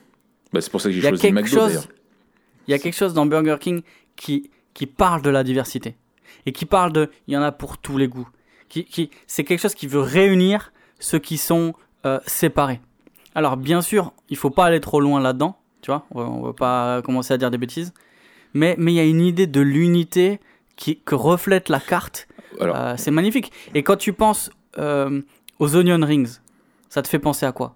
Bah, 0.53 0.61
c'est 0.61 0.71
pour 0.71 0.81
ça 0.81 0.89
que 0.89 0.93
j'ai 0.93 0.99
Il 0.99 1.03
y 1.03 1.07
a 1.07 1.09
choisi 1.09 1.21
quelque 1.23 1.35
McDo 1.35 1.59
chose, 1.59 1.89
il 2.67 2.71
y 2.71 2.73
a 2.73 2.79
quelque 2.79 2.95
chose 2.95 3.13
dans 3.13 3.25
Burger 3.25 3.57
King 3.59 3.81
qui 4.15 4.49
qui 4.73 4.85
parle 4.85 5.21
de 5.21 5.29
la 5.29 5.43
diversité 5.43 5.97
et 6.45 6.53
qui 6.53 6.65
parle 6.65 6.93
de, 6.93 7.09
il 7.27 7.33
y 7.33 7.37
en 7.37 7.41
a 7.41 7.51
pour 7.51 7.77
tous 7.77 7.97
les 7.97 8.07
goûts. 8.07 8.29
Qui, 8.69 8.85
qui 8.85 9.09
c'est 9.27 9.43
quelque 9.43 9.59
chose 9.59 9.75
qui 9.75 9.87
veut 9.87 9.99
réunir 9.99 10.71
ceux 10.99 11.19
qui 11.19 11.37
sont 11.37 11.73
euh, 12.05 12.19
séparés. 12.25 12.79
Alors 13.35 13.57
bien 13.57 13.81
sûr, 13.81 14.13
il 14.29 14.37
faut 14.37 14.51
pas 14.51 14.65
aller 14.65 14.79
trop 14.79 15.01
loin 15.01 15.19
là-dedans, 15.19 15.57
tu 15.81 15.91
vois. 15.91 16.05
On 16.11 16.41
va, 16.41 16.53
pas 16.53 17.01
commencer 17.01 17.33
à 17.33 17.37
dire 17.37 17.51
des 17.51 17.57
bêtises, 17.57 17.93
mais 18.53 18.75
mais 18.77 18.93
il 18.93 18.95
y 18.95 19.01
a 19.01 19.05
une 19.05 19.21
idée 19.21 19.47
de 19.47 19.59
l'unité 19.59 20.39
qui, 20.77 20.97
que 20.99 21.15
reflète 21.15 21.67
la 21.67 21.81
carte, 21.81 22.28
euh, 22.61 22.93
c'est 22.97 23.11
magnifique. 23.11 23.51
Et 23.73 23.83
quand 23.83 23.95
tu 23.97 24.13
penses 24.13 24.49
euh, 24.77 25.21
aux 25.59 25.75
onion 25.75 25.99
rings, 26.05 26.37
ça 26.89 27.01
te 27.01 27.07
fait 27.07 27.19
penser 27.19 27.45
à 27.45 27.51
quoi? 27.51 27.75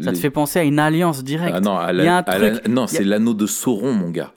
Ça 0.00 0.12
te 0.12 0.16
fait 0.18 0.30
penser 0.30 0.58
à 0.58 0.64
une 0.64 0.78
alliance 0.78 1.22
directe. 1.22 1.54
Ah 1.56 1.60
non, 1.60 1.76
à 1.76 1.92
la- 1.92 2.18
à 2.18 2.38
la- 2.38 2.46
a- 2.56 2.86
c'est 2.86 3.04
l'anneau 3.04 3.34
de 3.34 3.46
Sauron, 3.46 3.92
mon 3.92 4.10
gars. 4.10 4.32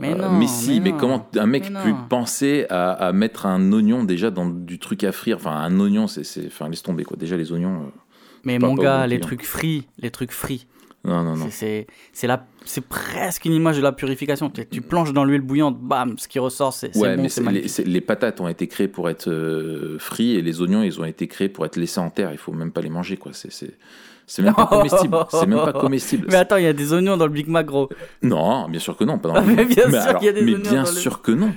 Mais 0.00 0.14
Euh, 0.20 0.46
si, 0.46 0.80
mais 0.80 0.92
comment 0.92 1.26
un 1.36 1.46
mec 1.46 1.72
peut 1.72 1.94
penser 2.08 2.66
à, 2.68 2.90
à 2.92 3.12
mettre 3.12 3.46
un 3.46 3.72
oignon 3.72 4.02
déjà 4.04 4.30
dans 4.30 4.46
du 4.46 4.78
truc 4.78 5.04
à 5.04 5.12
frire? 5.12 5.36
Enfin, 5.36 5.52
un 5.52 5.78
oignon, 5.80 6.06
c'est, 6.08 6.46
enfin, 6.46 6.68
laisse 6.68 6.82
tomber 6.82 7.04
quoi. 7.04 7.16
Déjà 7.16 7.36
les 7.36 7.52
oignons. 7.52 7.82
euh, 7.84 7.90
Mais 8.44 8.58
mon 8.58 8.74
gars, 8.74 9.06
les 9.06 9.20
trucs 9.20 9.44
frits, 9.44 9.86
les 9.98 10.10
trucs 10.10 10.32
frits, 10.32 10.66
Non, 11.04 11.22
non, 11.22 11.36
non. 11.36 11.46
c'est- 11.50 11.86
presque 12.88 13.44
une 13.44 13.52
image 13.52 13.76
de 13.76 13.82
la 13.82 13.92
purification. 13.92 14.48
Tu, 14.50 14.66
tu 14.66 14.80
plonges 14.80 15.12
dans 15.12 15.24
l'huile 15.24 15.42
bouillante, 15.42 15.78
bam, 15.78 16.14
ce 16.18 16.26
qui 16.28 16.38
ressort, 16.38 16.72
c'est 16.72 16.96
Ouais, 16.96 17.16
bon, 17.16 17.26
mais 17.42 17.52
les, 17.52 17.66
les 17.84 18.00
patates 18.00 18.40
ont 18.40 18.48
été 18.48 18.66
créées 18.68 18.88
pour 18.88 19.10
être 19.10 19.28
euh, 19.28 19.98
frits 19.98 20.36
et 20.36 20.42
les 20.42 20.62
oignons, 20.62 20.82
ils 20.82 20.98
ont 21.00 21.04
été 21.04 21.28
créés 21.28 21.48
pour 21.50 21.66
être 21.66 21.76
laissés 21.76 22.00
en 22.00 22.08
terre. 22.10 22.30
Il 22.32 22.38
faut 22.38 22.52
même 22.52 22.72
pas 22.72 22.80
les 22.80 22.88
manger, 22.88 23.16
quoi. 23.18 23.32
C'est, 23.34 23.52
c'est, 23.52 24.42
même 24.42 24.54
pas 24.54 24.66
comestible. 24.66 25.16
C'est 25.30 25.46
même 25.46 25.58
pas 25.62 25.72
comestible. 25.78 26.26
Mais 26.30 26.36
attends, 26.36 26.56
il 26.56 26.64
y 26.64 26.68
a 26.68 26.72
des 26.72 26.92
oignons 26.94 27.18
dans 27.18 27.26
le 27.26 27.32
Big 27.32 27.48
Mac, 27.48 27.66
gros. 27.66 27.90
Non, 28.22 28.68
bien 28.70 28.80
sûr 28.80 28.96
que 28.96 29.04
non. 29.04 29.18
Pas 29.18 29.28
dans 29.28 29.40
le- 29.42 29.46
mais 29.56 29.64
bien 29.66 29.90
sûr 29.90 30.00
alors, 30.00 30.18
qu'il 30.20 30.26
y 30.26 30.30
a 30.30 30.32
des 30.32 30.40
mais 30.42 30.54
oignons 30.54 30.70
bien 30.70 30.82
dans 30.84 30.90
le- 30.90 30.96
sûr 30.96 31.20
que 31.20 31.32
non. 31.32 31.52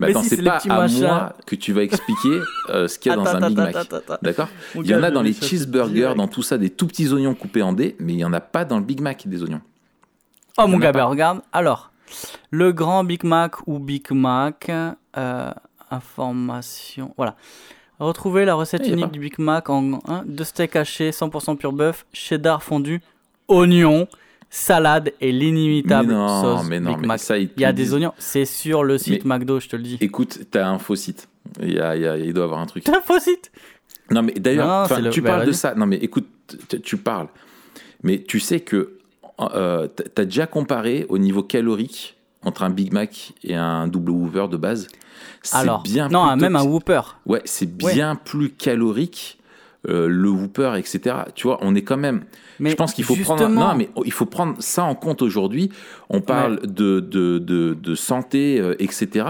Mais 0.00 0.06
Mais 0.06 0.10
attends, 0.12 0.22
si, 0.22 0.30
c'est 0.30 0.42
pas 0.42 0.56
à 0.68 0.88
moi 0.88 1.36
que 1.46 1.54
tu 1.54 1.74
vas 1.74 1.82
expliquer 1.82 2.40
euh, 2.70 2.88
ce 2.88 2.98
qu'il 2.98 3.10
y 3.10 3.12
a 3.12 3.16
dans 3.16 3.26
un 3.26 3.48
Big 3.48 3.56
Mac. 3.58 3.76
D'accord 4.22 4.48
Il 4.74 4.86
y 4.86 4.94
en 4.94 5.02
a 5.02 5.10
dans 5.10 5.22
les 5.22 5.34
cheeseburgers, 5.34 6.14
dans 6.16 6.26
tout 6.26 6.42
ça, 6.42 6.56
des 6.56 6.70
tout 6.70 6.86
petits 6.86 7.12
oignons 7.12 7.34
coupés 7.34 7.62
en 7.62 7.74
dés, 7.74 7.96
mais 7.98 8.14
il 8.14 8.18
y 8.18 8.24
en 8.24 8.32
a 8.32 8.40
pas 8.40 8.64
dans 8.64 8.78
le 8.78 8.84
Big 8.84 9.00
Mac 9.00 9.28
des 9.28 9.42
oignons. 9.42 9.60
Oh 10.58 10.66
mon 10.66 10.78
gars, 10.78 10.92
ben 10.92 11.04
regarde. 11.04 11.42
Alors, 11.52 11.90
le 12.50 12.72
grand 12.72 13.04
Big 13.04 13.24
Mac 13.24 13.66
ou 13.66 13.78
Big 13.78 14.10
Mac, 14.10 14.70
euh, 15.16 15.50
information. 15.90 17.12
Voilà. 17.16 17.36
Retrouvez 17.98 18.46
la 18.46 18.54
recette 18.54 18.80
Eh, 18.84 18.88
y 18.88 18.90
a 18.90 18.94
unique 18.94 19.12
du 19.12 19.20
Big 19.20 19.38
Mac 19.38 19.68
en 19.68 20.00
hein, 20.08 20.22
deux 20.26 20.44
steaks 20.44 20.76
hachés, 20.76 21.10
100% 21.10 21.56
pur 21.56 21.72
bœuf, 21.72 22.06
cheddar 22.14 22.62
fondu, 22.62 23.02
oignon, 23.48 24.08
salade 24.50 25.12
et 25.20 25.30
l'inimitable 25.32 26.12
sauce 26.12 26.66
mais 26.68 26.80
non, 26.80 26.90
Big 26.90 27.00
mais 27.02 27.06
Mac. 27.06 27.20
ça, 27.20 27.38
Il 27.38 27.50
y 27.56 27.64
a 27.64 27.72
des 27.72 27.94
oignons. 27.94 28.12
C'est 28.18 28.44
sur 28.44 28.82
le 28.84 28.98
site 28.98 29.24
McDo, 29.24 29.60
je 29.60 29.68
te 29.68 29.76
le 29.76 29.82
dis. 29.82 29.96
Écoute, 30.00 30.40
t'as 30.50 30.66
un 30.68 30.78
faux 30.78 30.96
site. 30.96 31.28
Il, 31.62 31.72
y 31.72 31.78
a- 31.80 31.96
il 31.96 32.02
y 32.02 32.06
a- 32.06 32.16
il 32.18 32.32
doit 32.34 32.42
y 32.42 32.46
avoir 32.46 32.60
un 32.60 32.66
truc. 32.66 32.84
T'as 32.84 32.98
un 32.98 33.00
faux 33.00 33.18
site 33.20 33.50
Non, 34.10 34.22
mais 34.22 34.32
d'ailleurs, 34.32 34.88
le- 35.00 35.10
tu 35.10 35.20
bah, 35.22 35.30
parles 35.30 35.46
de 35.46 35.52
ça. 35.52 35.74
Non, 35.74 35.86
mais 35.86 35.96
écoute, 35.96 36.26
tu- 36.82 36.96
parles. 36.96 37.28
Mais 38.02 38.22
tu 38.22 38.40
sais 38.40 38.60
que 38.60 38.98
euh, 39.54 39.86
t'as 39.88 40.24
déjà 40.24 40.46
comparé 40.46 41.06
au 41.08 41.16
niveau 41.16 41.42
calorique 41.42 42.16
entre 42.42 42.62
un 42.62 42.70
Big 42.70 42.92
Mac 42.92 43.32
et 43.44 43.54
un 43.54 43.86
double 43.86 44.10
Whopper 44.10 44.48
de 44.50 44.56
base? 44.56 44.88
C'est 45.42 45.56
Alors, 45.56 45.82
bien 45.82 46.08
non, 46.08 46.36
même 46.36 46.56
un 46.56 46.62
Whopper. 46.64 47.00
Ouais, 47.24 47.40
c'est 47.44 47.70
bien 47.74 48.16
plus 48.16 48.50
calorique. 48.50 49.38
Euh, 49.88 50.08
le 50.08 50.28
Whopper, 50.28 50.72
etc. 50.76 51.16
Tu 51.34 51.46
vois, 51.46 51.58
on 51.62 51.74
est 51.74 51.82
quand 51.82 51.96
même. 51.96 52.24
Mais 52.58 52.70
je 52.70 52.76
pense 52.76 52.92
qu'il 52.92 53.04
faut 53.04 53.16
prendre. 53.16 53.48
Non, 53.48 53.74
mais 53.74 53.88
il 54.04 54.12
faut 54.12 54.26
prendre 54.26 54.56
ça 54.62 54.84
en 54.84 54.94
compte 54.94 55.22
aujourd'hui. 55.22 55.70
On 56.08 56.20
parle 56.20 56.60
de, 56.66 57.00
de, 57.00 57.38
de, 57.38 57.74
de 57.74 57.94
santé, 57.94 58.60
euh, 58.60 58.74
etc. 58.78 59.26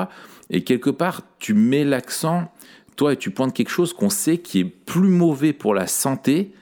Et 0.51 0.65
quelque 0.65 0.91
part, 0.91 1.23
tu 1.39 1.55
mets 1.55 1.85
l'accent, 1.85 2.51
toi, 2.97 3.13
et 3.13 3.17
tu 3.17 3.31
pointes 3.31 3.55
quelque 3.55 3.71
chose 3.71 3.93
qu'on 3.93 4.11
sait 4.11 4.39
qui 4.39 4.61
est 4.61 4.65
plus 4.65 5.09
mauvais 5.09 5.53
pour 5.53 5.75
la 5.75 5.87
santé 5.87 6.53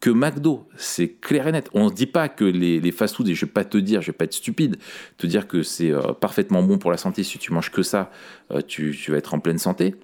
que 0.00 0.10
McDo. 0.10 0.66
C'est 0.76 1.08
clair 1.20 1.46
et 1.46 1.52
net. 1.52 1.70
On 1.74 1.86
ne 1.86 1.90
dit 1.90 2.06
pas 2.06 2.28
que 2.28 2.44
les, 2.44 2.80
les 2.80 2.92
fast-foods, 2.92 3.28
et 3.28 3.34
je 3.34 3.46
vais 3.46 3.52
pas 3.52 3.64
te 3.64 3.78
dire, 3.78 4.00
je 4.00 4.08
vais 4.08 4.16
pas 4.16 4.24
être 4.24 4.34
stupide, 4.34 4.76
te 5.18 5.26
dire 5.26 5.46
que 5.46 5.62
c'est 5.62 5.90
euh, 5.90 6.12
parfaitement 6.12 6.62
bon 6.62 6.78
pour 6.78 6.90
la 6.90 6.96
santé. 6.96 7.22
Si 7.22 7.38
tu 7.38 7.52
manges 7.52 7.70
que 7.70 7.82
ça, 7.82 8.10
euh, 8.50 8.60
tu, 8.66 8.96
tu 8.96 9.12
vas 9.12 9.18
être 9.18 9.34
en 9.34 9.38
pleine 9.38 9.58
santé. 9.58 9.94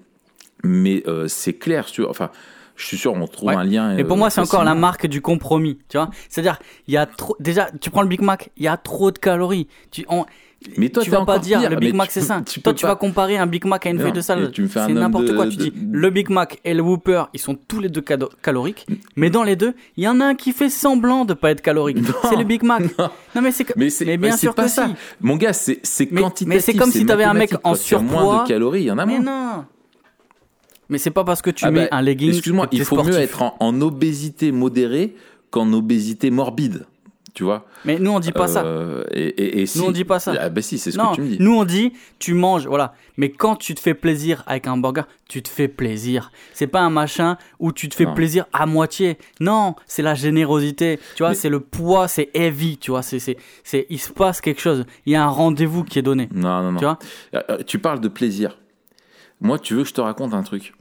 Mais 0.62 1.02
euh, 1.06 1.28
c'est 1.28 1.54
clair, 1.54 1.88
sur, 1.88 2.10
enfin, 2.10 2.30
je 2.76 2.84
suis 2.86 2.96
sûr, 2.98 3.14
on 3.14 3.26
trouve 3.26 3.48
Ouais. 3.48 3.54
un 3.56 3.64
lien. 3.64 3.94
Mais 3.94 4.04
pour 4.04 4.14
euh, 4.16 4.18
moi, 4.18 4.30
c'est 4.30 4.40
encore 4.40 4.64
la 4.64 4.74
marque 4.74 5.06
du 5.06 5.20
compromis, 5.20 5.78
tu 5.88 5.96
vois. 5.96 6.10
C'est-à-dire, 6.28 6.58
il 6.86 6.94
y 6.94 6.96
a 6.96 7.06
trop. 7.06 7.36
Déjà, 7.40 7.68
tu 7.80 7.90
prends 7.90 8.02
le 8.02 8.08
Big 8.08 8.20
Mac, 8.20 8.50
il 8.56 8.64
y 8.64 8.68
a 8.68 8.76
trop 8.76 9.10
de 9.10 9.18
calories. 9.18 9.66
Tu, 9.90 10.04
on- 10.08 10.24
Mais 10.78 10.88
toi, 10.88 11.02
tu 11.02 11.10
vas 11.10 11.24
pas 11.24 11.38
dire 11.38 11.60
pire. 11.60 11.70
le 11.70 11.76
Big 11.76 11.92
Mais 11.92 11.98
Mac 11.98 12.08
tu 12.08 12.14
c'est 12.14 12.20
ça. 12.22 12.40
tu 12.44 12.60
Toi, 12.62 12.72
tu 12.74 12.82
pas- 12.82 12.88
vas 12.88 12.96
comparer 12.96 13.36
un 13.36 13.46
Big 13.46 13.64
Mac 13.66 13.86
à 13.86 13.90
une 13.90 13.96
Non, 13.96 14.02
feuille 14.04 14.12
de 14.12 14.20
salade. 14.20 14.52
tu 14.52 14.62
me 14.62 14.68
fais 14.68 14.80
un 14.80 14.86
C'est 14.88 14.94
n'importe 14.94 15.26
de- 15.26 15.34
quoi. 15.34 15.46
Tu 15.46 15.56
de- 15.56 15.62
dis 15.64 15.72
le 15.92 16.10
Big 16.10 16.28
Mac 16.30 16.58
et 16.64 16.74
le 16.74 16.82
Whopper, 16.82 17.24
ils 17.34 17.40
sont 17.40 17.54
tous 17.54 17.78
les 17.80 17.88
deux 17.88 18.02
caloriques. 18.42 18.86
Mais 19.16 19.30
dans 19.30 19.42
les 19.44 19.54
deux, 19.54 19.74
il 19.96 20.04
y 20.04 20.08
en 20.08 20.18
a 20.20 20.24
un 20.26 20.34
qui 20.34 20.52
fait 20.52 20.70
semblant 20.70 21.24
de 21.24 21.34
pas 21.34 21.50
être 21.50 21.60
calorique. 21.62 21.98
C'est 22.28 22.36
le 22.36 22.44
Big 22.44 22.62
Mac. 22.62 22.82
Non. 22.98 23.10
Non, 23.34 23.42
mais 23.42 23.52
c'est 23.52 23.66
Mais 23.76 23.90
c'est 23.90 24.04
Mais 24.06 24.16
bien 24.16 24.30
mais 24.30 24.36
sûr 24.36 24.54
pas 24.54 24.64
que 24.64 24.70
ça. 24.70 24.86
si. 24.88 24.94
Mon 25.20 25.36
gars, 25.36 25.52
c'est 25.52 25.78
c'est 25.82 26.10
Mais- 26.10 26.22
quantitatif. 26.22 26.48
mais 26.48 26.60
c'est 26.60 26.74
comme 26.74 26.90
si 26.90 27.04
t'avais 27.06 27.24
un 27.24 27.34
mec 27.34 27.52
en 27.62 27.74
surpoids. 27.74 28.42
de 28.44 28.48
calories, 28.48 28.80
il 28.82 28.86
y 28.86 28.90
en 28.90 28.98
a 28.98 29.04
Mais 29.06 29.18
moins. 29.18 29.56
non. 29.56 29.64
Mais 30.88 30.98
c'est 30.98 31.10
pas 31.10 31.24
parce 31.24 31.42
que 31.42 31.50
tu 31.50 31.64
Ah 31.64 31.70
mets 31.70 31.88
bah, 31.90 31.96
un 31.96 32.02
legging. 32.02 32.30
Excuse-moi, 32.30 32.68
il 32.72 32.84
faut 32.84 33.02
mieux 33.02 33.18
être 33.18 33.42
en, 33.42 33.56
en 33.60 33.80
obésité 33.80 34.52
modérée 34.52 35.14
qu'en 35.50 35.72
obésité 35.72 36.30
morbide. 36.30 36.86
Tu 37.34 37.44
vois 37.44 37.66
Mais 37.84 37.98
nous, 37.98 38.10
on 38.12 38.18
dit 38.18 38.32
pas 38.32 38.48
ça. 38.48 38.64
Euh, 38.64 39.04
Et, 39.12 39.26
et, 39.26 39.60
et 39.60 39.66
si- 39.66 39.78
Nous, 39.78 39.84
on 39.84 39.90
dit 39.90 40.04
pas 40.04 40.18
ça. 40.18 40.32
Ah 40.40 40.48
bah 40.48 40.62
si, 40.62 40.78
c'est 40.78 40.90
ce 40.90 40.96
non, 40.96 41.10
que 41.10 41.16
tu 41.16 41.20
me 41.20 41.28
dis. 41.28 41.36
nous 41.38 41.54
on 41.54 41.64
dit, 41.66 41.92
tu 42.18 42.32
manges, 42.32 42.66
voilà. 42.66 42.94
Mais 43.18 43.28
quand 43.28 43.56
tu 43.56 43.74
te 43.74 43.80
fais 43.80 43.92
plaisir 43.92 44.42
avec 44.46 44.66
un 44.66 44.78
burger, 44.78 45.02
tu 45.28 45.42
te 45.42 45.48
fais 45.50 45.68
plaisir. 45.68 46.30
C'est 46.54 46.66
pas 46.66 46.80
un 46.80 46.88
machin 46.88 47.36
où 47.58 47.72
tu 47.72 47.90
te 47.90 47.94
fais 47.94 48.06
Non. 48.06 48.14
plaisir 48.14 48.46
à 48.54 48.64
moitié. 48.64 49.18
Non, 49.40 49.74
c'est 49.86 50.00
la 50.00 50.14
générosité. 50.14 50.98
Tu 51.14 51.22
vois, 51.24 51.30
Mais- 51.30 51.34
c'est 51.34 51.50
le 51.50 51.60
poids, 51.60 52.08
c'est 52.08 52.30
heavy. 52.32 52.78
Tu 52.78 52.90
vois, 52.90 53.02
c'est, 53.02 53.18
c'est, 53.18 53.36
c'est, 53.64 53.84
il 53.90 53.98
se 54.00 54.12
passe 54.12 54.40
quelque 54.40 54.62
chose. 54.62 54.86
Il 55.04 55.12
y 55.12 55.16
a 55.16 55.22
un 55.22 55.28
rendez-vous 55.28 55.84
qui 55.84 55.98
est 55.98 56.02
donné. 56.02 56.30
Non, 56.32 56.62
non, 56.62 56.72
non. 56.72 56.78
Tu 56.78 56.84
vois 56.86 56.98
Euh, 57.34 57.42
euh, 57.50 57.58
tu 57.66 57.78
parles 57.78 58.00
de 58.00 58.08
plaisir. 58.08 58.56
Moi, 59.40 59.58
tu 59.58 59.74
veux 59.74 59.82
que 59.82 59.88
je 59.88 59.94
te 59.94 60.00
raconte 60.00 60.34
un 60.34 60.42
truc? 60.42 60.74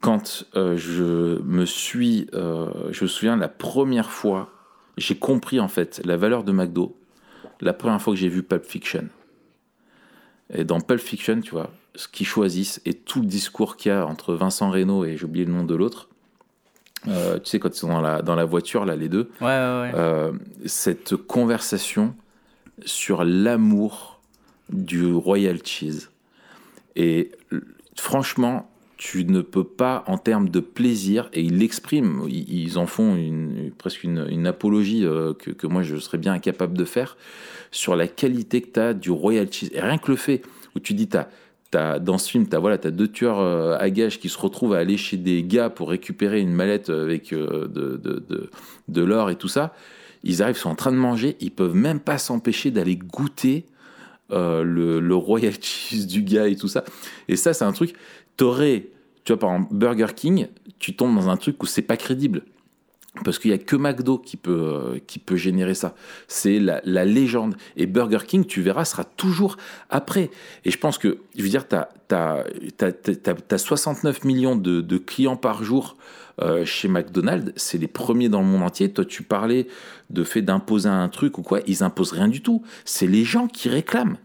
Quand 0.00 0.44
euh, 0.56 0.76
je 0.76 1.40
me 1.42 1.64
suis, 1.64 2.28
euh, 2.34 2.70
je 2.90 3.04
me 3.04 3.08
souviens 3.08 3.36
la 3.36 3.48
première 3.48 4.10
fois, 4.10 4.50
j'ai 4.98 5.16
compris 5.16 5.60
en 5.60 5.68
fait 5.68 6.00
la 6.04 6.16
valeur 6.16 6.42
de 6.44 6.52
McDo. 6.52 6.96
La 7.60 7.72
première 7.72 8.02
fois 8.02 8.12
que 8.14 8.18
j'ai 8.18 8.28
vu 8.28 8.42
Pulp 8.42 8.64
Fiction. 8.64 9.08
Et 10.52 10.64
dans 10.64 10.80
Pulp 10.80 11.00
Fiction, 11.00 11.40
tu 11.40 11.52
vois, 11.52 11.70
ce 11.94 12.08
qu'ils 12.08 12.26
choisissent 12.26 12.80
et 12.84 12.94
tout 12.94 13.20
le 13.20 13.26
discours 13.26 13.76
qu'il 13.76 13.90
y 13.90 13.94
a 13.94 14.04
entre 14.04 14.34
Vincent 14.34 14.70
Reno 14.70 15.04
et 15.04 15.16
j'ai 15.16 15.24
oublié 15.24 15.44
le 15.44 15.52
nom 15.52 15.64
de 15.64 15.74
l'autre. 15.76 16.08
Euh, 17.08 17.38
tu 17.38 17.50
sais 17.50 17.58
quand 17.58 17.68
ils 17.74 17.78
sont 17.78 17.88
dans 17.88 18.00
la, 18.00 18.22
dans 18.22 18.34
la 18.34 18.44
voiture 18.44 18.84
là, 18.84 18.94
les 18.96 19.08
deux 19.08 19.30
Ouais, 19.40 19.46
ouais, 19.46 19.50
ouais. 19.82 19.92
euh, 19.94 20.32
cette 20.66 21.16
conversation 21.16 22.14
sur 22.84 23.24
l'amour 23.24 24.20
du 24.70 25.12
Royal 25.12 25.58
Cheese. 25.64 26.08
Et 26.96 27.32
franchement, 28.12 28.68
tu 28.98 29.24
ne 29.24 29.40
peux 29.40 29.64
pas, 29.64 30.04
en 30.06 30.18
termes 30.18 30.50
de 30.50 30.60
plaisir, 30.60 31.30
et 31.32 31.40
ils 31.40 31.56
l'expriment, 31.56 32.26
ils, 32.28 32.76
en 32.76 32.84
font 32.84 33.16
une, 33.16 33.72
presque 33.78 34.04
une, 34.04 34.46
apologie 34.46 35.06
euh, 35.06 35.32
que, 35.32 35.66
moi 35.66 35.82
je 35.82 35.96
serais 35.96 36.18
bien 36.18 36.34
incapable 36.34 36.76
de 36.76 36.84
faire, 36.84 37.16
sur 37.70 37.96
la 37.96 38.06
qualité 38.06 38.60
que 38.60 38.68
tu 38.68 38.80
as 38.80 38.92
du 38.92 39.10
Royal 39.10 39.50
Cheese. 39.50 39.70
Et 39.72 39.80
rien 39.80 39.96
que 39.96 40.10
le 40.10 40.18
fait 40.18 40.42
où 40.76 40.78
tu 40.78 40.92
dis, 40.92 41.08
t'as 41.08 41.28
T'as, 41.70 41.98
dans 41.98 42.18
ce 42.18 42.28
film, 42.28 42.46
tu 42.46 42.54
as, 42.54 42.58
voilà, 42.58 42.76
deux 42.76 43.08
tueurs 43.08 43.40
euh, 43.40 43.78
à 43.78 43.88
gages 43.88 44.20
qui 44.20 44.28
se 44.28 44.36
retrouvent 44.36 44.74
à 44.74 44.78
aller 44.78 44.98
chez 44.98 45.16
des 45.16 45.42
gars 45.42 45.70
pour 45.70 45.88
récupérer 45.88 46.38
une 46.38 46.52
mallette 46.52 46.90
avec 46.90 47.32
euh, 47.32 47.66
de, 47.66 47.96
de, 47.96 48.22
de, 48.28 48.50
de 48.88 49.02
l'or 49.02 49.30
et 49.30 49.36
tout 49.36 49.48
ça. 49.48 49.72
Ils 50.22 50.42
arrivent, 50.42 50.58
sont 50.58 50.68
en 50.68 50.74
train 50.74 50.92
de 50.92 50.98
manger, 50.98 51.34
ils 51.40 51.50
peuvent 51.50 51.74
même 51.74 51.98
pas 51.98 52.18
s'empêcher 52.18 52.70
d'aller 52.70 52.96
goûter 52.96 53.64
euh, 54.32 54.62
le, 54.62 55.00
le 55.00 55.14
Royal 55.14 55.54
Cheese 55.60 56.06
du 56.06 56.22
gars 56.22 56.48
et 56.48 56.56
tout 56.56 56.68
ça. 56.68 56.84
Et 57.28 57.36
ça, 57.36 57.52
c'est 57.52 57.64
un 57.64 57.72
truc, 57.72 57.94
t'aurais, 58.36 58.86
tu 59.24 59.32
vois, 59.32 59.38
par 59.38 59.54
exemple, 59.54 59.74
Burger 59.74 60.14
King, 60.14 60.48
tu 60.78 60.96
tombes 60.96 61.14
dans 61.14 61.28
un 61.28 61.36
truc 61.36 61.62
où 61.62 61.66
c'est 61.66 61.82
pas 61.82 61.96
crédible. 61.96 62.42
Parce 63.24 63.38
qu'il 63.38 63.50
y 63.50 63.54
a 63.54 63.58
que 63.58 63.76
McDo 63.76 64.16
qui 64.16 64.38
peut, 64.38 64.52
euh, 64.52 64.98
qui 65.06 65.18
peut 65.18 65.36
générer 65.36 65.74
ça. 65.74 65.94
C'est 66.28 66.58
la, 66.58 66.80
la 66.84 67.04
légende. 67.04 67.56
Et 67.76 67.84
Burger 67.84 68.20
King, 68.26 68.46
tu 68.46 68.62
verras, 68.62 68.86
sera 68.86 69.04
toujours 69.04 69.58
après. 69.90 70.30
Et 70.64 70.70
je 70.70 70.78
pense 70.78 70.96
que, 70.96 71.18
je 71.36 71.42
veux 71.42 71.50
dire, 71.50 71.68
tu 71.68 71.76
as, 72.14 73.58
69 73.58 74.24
millions 74.24 74.56
de 74.56 74.96
clients 74.96 75.36
par 75.36 75.62
jour 75.62 75.98
euh, 76.40 76.64
chez 76.64 76.88
McDonald's. 76.88 77.52
C'est 77.56 77.78
les 77.78 77.88
premiers 77.88 78.28
dans 78.28 78.40
le 78.40 78.46
monde 78.46 78.62
entier. 78.62 78.90
Toi, 78.90 79.04
tu 79.04 79.22
parlais 79.22 79.66
de 80.10 80.24
fait 80.24 80.42
d'imposer 80.42 80.88
un 80.88 81.08
truc 81.08 81.38
ou 81.38 81.42
quoi. 81.42 81.60
Ils 81.66 81.82
imposent 81.82 82.12
rien 82.12 82.28
du 82.28 82.42
tout. 82.42 82.62
C'est 82.84 83.06
les 83.06 83.24
gens 83.24 83.48
qui 83.48 83.68
réclament. 83.68 84.16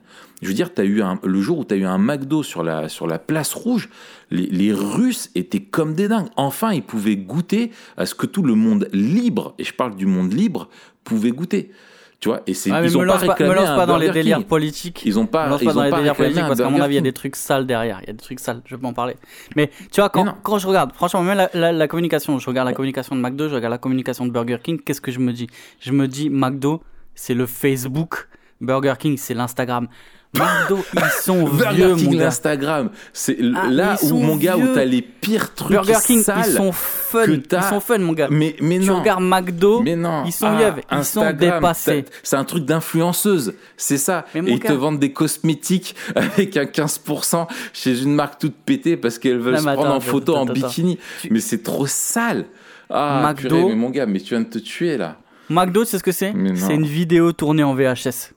Je 0.41 0.47
veux 0.47 0.53
dire, 0.53 0.69
as 0.77 0.83
eu 0.83 1.01
un, 1.01 1.19
le 1.23 1.41
jour 1.41 1.59
où 1.59 1.65
tu 1.65 1.73
as 1.73 1.77
eu 1.77 1.85
un 1.85 1.97
McDo 1.97 2.43
sur 2.43 2.63
la, 2.63 2.89
sur 2.89 3.07
la 3.07 3.17
place 3.17 3.53
rouge, 3.53 3.89
les, 4.29 4.45
les, 4.45 4.71
Russes 4.71 5.31
étaient 5.33 5.61
comme 5.61 5.95
des 5.95 6.07
dingues. 6.07 6.29
Enfin, 6.35 6.73
ils 6.73 6.83
pouvaient 6.83 7.15
goûter 7.15 7.71
à 7.97 8.05
ce 8.05 8.13
que 8.13 8.27
tout 8.27 8.43
le 8.43 8.53
monde 8.53 8.87
libre, 8.93 9.55
et 9.57 9.63
je 9.63 9.73
parle 9.73 9.95
du 9.95 10.05
monde 10.05 10.31
libre, 10.31 10.69
pouvait 11.03 11.31
goûter. 11.31 11.71
Tu 12.19 12.29
vois, 12.29 12.41
et 12.47 12.55
c'est 12.55 12.71
mais 12.71 12.83
ils 12.83 12.97
ont 12.97 13.01
me 13.01 13.05
pas 13.07 13.13
lance 13.13 13.23
pas, 13.25 13.31
réclamé 13.33 13.51
me 13.51 13.55
lance 13.55 13.75
pas 13.77 13.85
dans 13.85 13.97
les 13.97 14.09
délires 14.09 14.37
King. 14.37 14.47
politiques. 14.47 15.03
Ils 15.05 15.19
ont 15.19 15.23
Me 15.23 15.27
pas, 15.27 15.47
lance 15.47 15.61
ils 15.61 15.65
pas 15.67 15.73
dans 15.73 15.83
les 15.83 15.91
délires 15.91 16.15
politiques 16.15 16.41
parce 16.47 16.59
qu'à 16.59 16.69
mon 16.69 16.81
avis, 16.81 16.93
il 16.95 16.97
y 16.97 16.99
a 16.99 17.01
des 17.01 17.13
trucs 17.13 17.35
sales 17.35 17.67
derrière. 17.67 17.99
Il 18.01 18.07
y 18.07 18.09
a 18.09 18.13
des 18.13 18.23
trucs 18.23 18.39
sales, 18.39 18.61
je 18.65 18.75
peux 18.75 18.87
en 18.87 18.93
parler. 18.93 19.15
Mais 19.55 19.69
tu 19.91 20.01
vois, 20.01 20.09
quand, 20.09 20.57
je 20.57 20.65
regarde, 20.67 20.93
franchement, 20.93 21.21
même 21.21 21.37
la, 21.37 21.49
la- 21.53 21.71
la 21.71 21.87
communication, 21.87 22.39
je 22.39 22.47
regarde 22.47 22.67
la 22.67 22.73
communication 22.73 23.15
de 23.15 23.21
McDo, 23.21 23.49
je 23.49 23.53
regarde 23.55 23.71
la 23.71 23.77
communication 23.77 24.25
de 24.25 24.31
Burger 24.31 24.57
King, 24.63 24.79
qu'est-ce 24.83 24.99
que 25.01 25.11
je 25.11 25.19
me 25.19 25.31
dis? 25.31 25.47
Je 25.79 25.91
me 25.91 26.07
dis, 26.07 26.31
McDo, 26.31 26.81
c'est 27.13 27.35
le 27.35 27.45
Facebook 27.45 28.27
Burger 28.61 28.95
King, 28.97 29.15
c'est 29.17 29.35
l'Instagram. 29.35 29.87
McDo, 30.37 30.85
ils 30.93 31.21
sont 31.21 31.43
Burger 31.47 31.75
vieux, 31.75 31.95
King, 31.95 32.05
mon 32.05 32.11
gars. 32.17 32.23
l'Instagram, 32.25 32.89
c'est 33.13 33.37
Ah, 33.55 33.67
là 33.69 33.97
où 34.01 34.07
sont 34.07 34.19
mon 34.19 34.35
gars 34.35 34.57
où 34.57 34.61
vieux. 34.61 34.73
t'as 34.73 34.85
les 34.85 35.01
pires 35.01 35.53
trucs 35.53 35.71
Burger 35.71 35.93
King, 36.05 36.21
sales. 36.23 36.43
ils 36.47 36.53
sont 36.53 36.71
fun. 36.71 37.23
Ils 37.27 37.63
sont 37.69 37.79
fun, 37.79 37.97
mon 37.99 38.13
gars. 38.13 38.27
Mais 38.29 38.55
mais 38.61 38.79
tu 38.79 38.85
non. 38.87 38.99
regardes 38.99 39.23
McDo, 39.23 39.81
Mais 39.81 39.95
non, 39.95 40.23
ils 40.25 40.31
sont 40.31 40.47
Ah, 40.47 40.57
vieux, 40.57 40.67
ils 40.91 41.03
sont 41.03 41.21
Instagram, 41.21 41.37
dépassés. 41.61 42.03
t'as- 42.03 42.11
C'est 42.23 42.35
un 42.35 42.43
truc 42.43 42.65
d'influenceuse, 42.65 43.53
c'est 43.77 43.97
ça. 43.97 44.25
Et 44.35 44.39
ils 44.39 44.59
te 44.59 44.67
gars- 44.67 44.73
vendent 44.75 44.99
des 44.99 45.11
cosmétiques 45.13 45.95
avec 46.15 46.57
un 46.57 46.65
15% 46.65 47.47
chez 47.73 48.01
une 48.01 48.13
marque 48.13 48.39
toute 48.39 48.55
pétée 48.55 48.97
parce 48.97 49.19
qu'elles 49.19 49.39
veulent 49.39 49.55
Non, 49.55 49.59
se 49.61 49.63
prendre 49.73 49.93
en 49.93 49.99
photo 49.99 50.33
attends, 50.35 50.41
en 50.49 50.53
bikini. 50.53 50.97
Tu- 51.21 51.29
Mais 51.31 51.39
c'est 51.39 51.63
trop 51.63 51.87
sale. 51.87 52.45
Ah, 52.89 53.21
McDo- 53.33 53.47
purée, 53.49 53.63
mais 53.65 53.75
mon 53.75 53.89
gars, 53.89 54.05
mais 54.05 54.19
tu 54.19 54.29
viens 54.29 54.41
de 54.41 54.45
te 54.49 54.59
tuer 54.59 54.97
là. 54.97 55.17
McDo, 55.49 55.85
c'est 55.85 55.97
ce 55.97 56.03
que 56.03 56.11
c'est? 56.11 56.33
C'est 56.55 56.73
une 56.73 56.85
vidéo 56.85 57.31
tournée 57.31 57.63
en 57.63 57.73
VHS. 57.73 58.31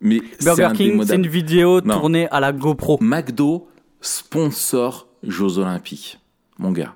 Mais 0.00 0.20
Burger 0.42 0.70
King, 0.74 1.02
c'est 1.06 1.14
une 1.16 1.26
vidéo 1.26 1.80
Non. 1.80 1.98
tournée 1.98 2.28
à 2.30 2.40
la 2.40 2.52
GoPro. 2.52 2.98
McDo 3.00 3.68
sponsor 4.00 5.06
Jeux 5.26 5.58
Olympiques, 5.58 6.18
mon 6.58 6.72
gars. 6.72 6.94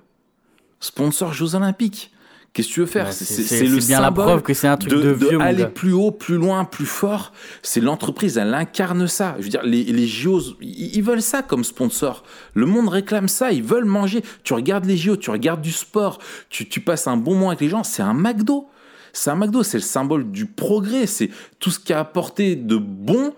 Sponsor 0.80 1.32
Jeux 1.32 1.54
Olympiques. 1.54 2.12
Qu'est-ce 2.52 2.68
que 2.68 2.72
tu 2.74 2.80
veux 2.80 2.86
faire? 2.86 3.06
Ouais, 3.06 3.12
C'est- 3.12 3.64
le 3.66 3.76
bien 3.86 4.00
la 4.00 4.10
preuve 4.10 4.42
que 4.42 4.52
c'est 4.54 4.66
un 4.66 4.76
truc 4.76 4.90
de, 4.90 4.96
de, 4.96 5.02
de 5.02 5.12
vieux, 5.12 5.38
mon 5.38 5.44
aller 5.44 5.66
plus 5.66 5.92
haut, 5.92 6.10
plus 6.10 6.36
loin, 6.36 6.64
plus 6.64 6.86
fort. 6.86 7.32
C'est 7.62 7.80
l'entreprise, 7.80 8.36
elle 8.38 8.52
incarne 8.54 9.06
ça. 9.06 9.36
Je 9.38 9.44
veux 9.44 9.48
dire, 9.50 9.62
les, 9.62 9.84
les 9.84 10.06
JO, 10.06 10.40
ils, 10.60 10.96
ils 10.96 11.02
veulent 11.02 11.22
ça 11.22 11.42
comme 11.42 11.62
sponsor. 11.62 12.24
Le 12.54 12.66
monde 12.66 12.88
réclame 12.88 13.28
ça, 13.28 13.52
ils 13.52 13.62
veulent 13.62 13.84
manger. 13.84 14.22
Tu 14.44 14.54
regardes 14.54 14.86
les 14.86 14.96
JO, 14.96 15.16
tu 15.16 15.30
regardes 15.30 15.60
du 15.60 15.70
sport, 15.72 16.18
tu, 16.48 16.68
tu 16.68 16.80
passes 16.80 17.06
un 17.06 17.16
bon 17.16 17.34
moment 17.34 17.48
avec 17.50 17.60
les 17.60 17.68
gens, 17.68 17.84
c'est 17.84 18.02
un 18.02 18.14
McDo. 18.14 18.68
C'est 19.18 19.30
un 19.30 19.36
McDo, 19.36 19.62
c'est 19.64 19.78
le 19.78 19.82
symbole 19.82 20.30
du 20.30 20.46
progrès, 20.46 21.06
c'est 21.06 21.28
tout 21.58 21.70
ce 21.70 21.80
qui 21.80 21.92
a 21.92 21.98
apporté 22.00 22.54
de 22.54 22.76
bon 22.76 23.32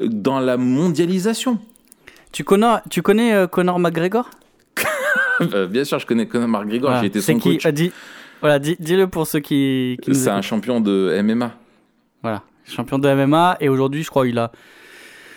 euh, 0.00 0.06
dans 0.08 0.38
la 0.38 0.56
mondialisation. 0.56 1.58
Tu 2.30 2.44
connais, 2.44 2.66
tu 2.88 3.02
connais 3.02 3.32
euh, 3.34 3.46
Conor 3.46 3.78
McGregor? 3.78 4.30
Euh, 5.40 5.66
bien 5.66 5.82
sûr, 5.82 5.98
je 5.98 6.06
connais 6.06 6.26
Conor 6.28 6.46
McGregor, 6.46 6.90
Voilà. 6.90 7.00
j'ai 7.00 7.08
été 7.08 7.20
son 7.20 7.36
qui? 7.40 7.54
coach. 7.54 7.66
euh, 7.66 7.72
dis, 7.72 7.90
Voilà, 8.40 8.60
dis- 8.60 8.76
dis-le 8.78 9.08
pour 9.08 9.26
ceux 9.26 9.40
qui, 9.40 9.98
C'est 10.12 10.28
un 10.30 10.42
champion 10.42 10.80
de 10.80 11.20
MMA. 11.24 11.52
Voilà, 12.22 12.42
champion 12.64 13.00
de 13.00 13.08
MMA 13.12 13.56
et 13.60 13.68
aujourd'hui, 13.68 14.04
je 14.04 14.10
crois, 14.10 14.28
il 14.28 14.38
a, 14.38 14.52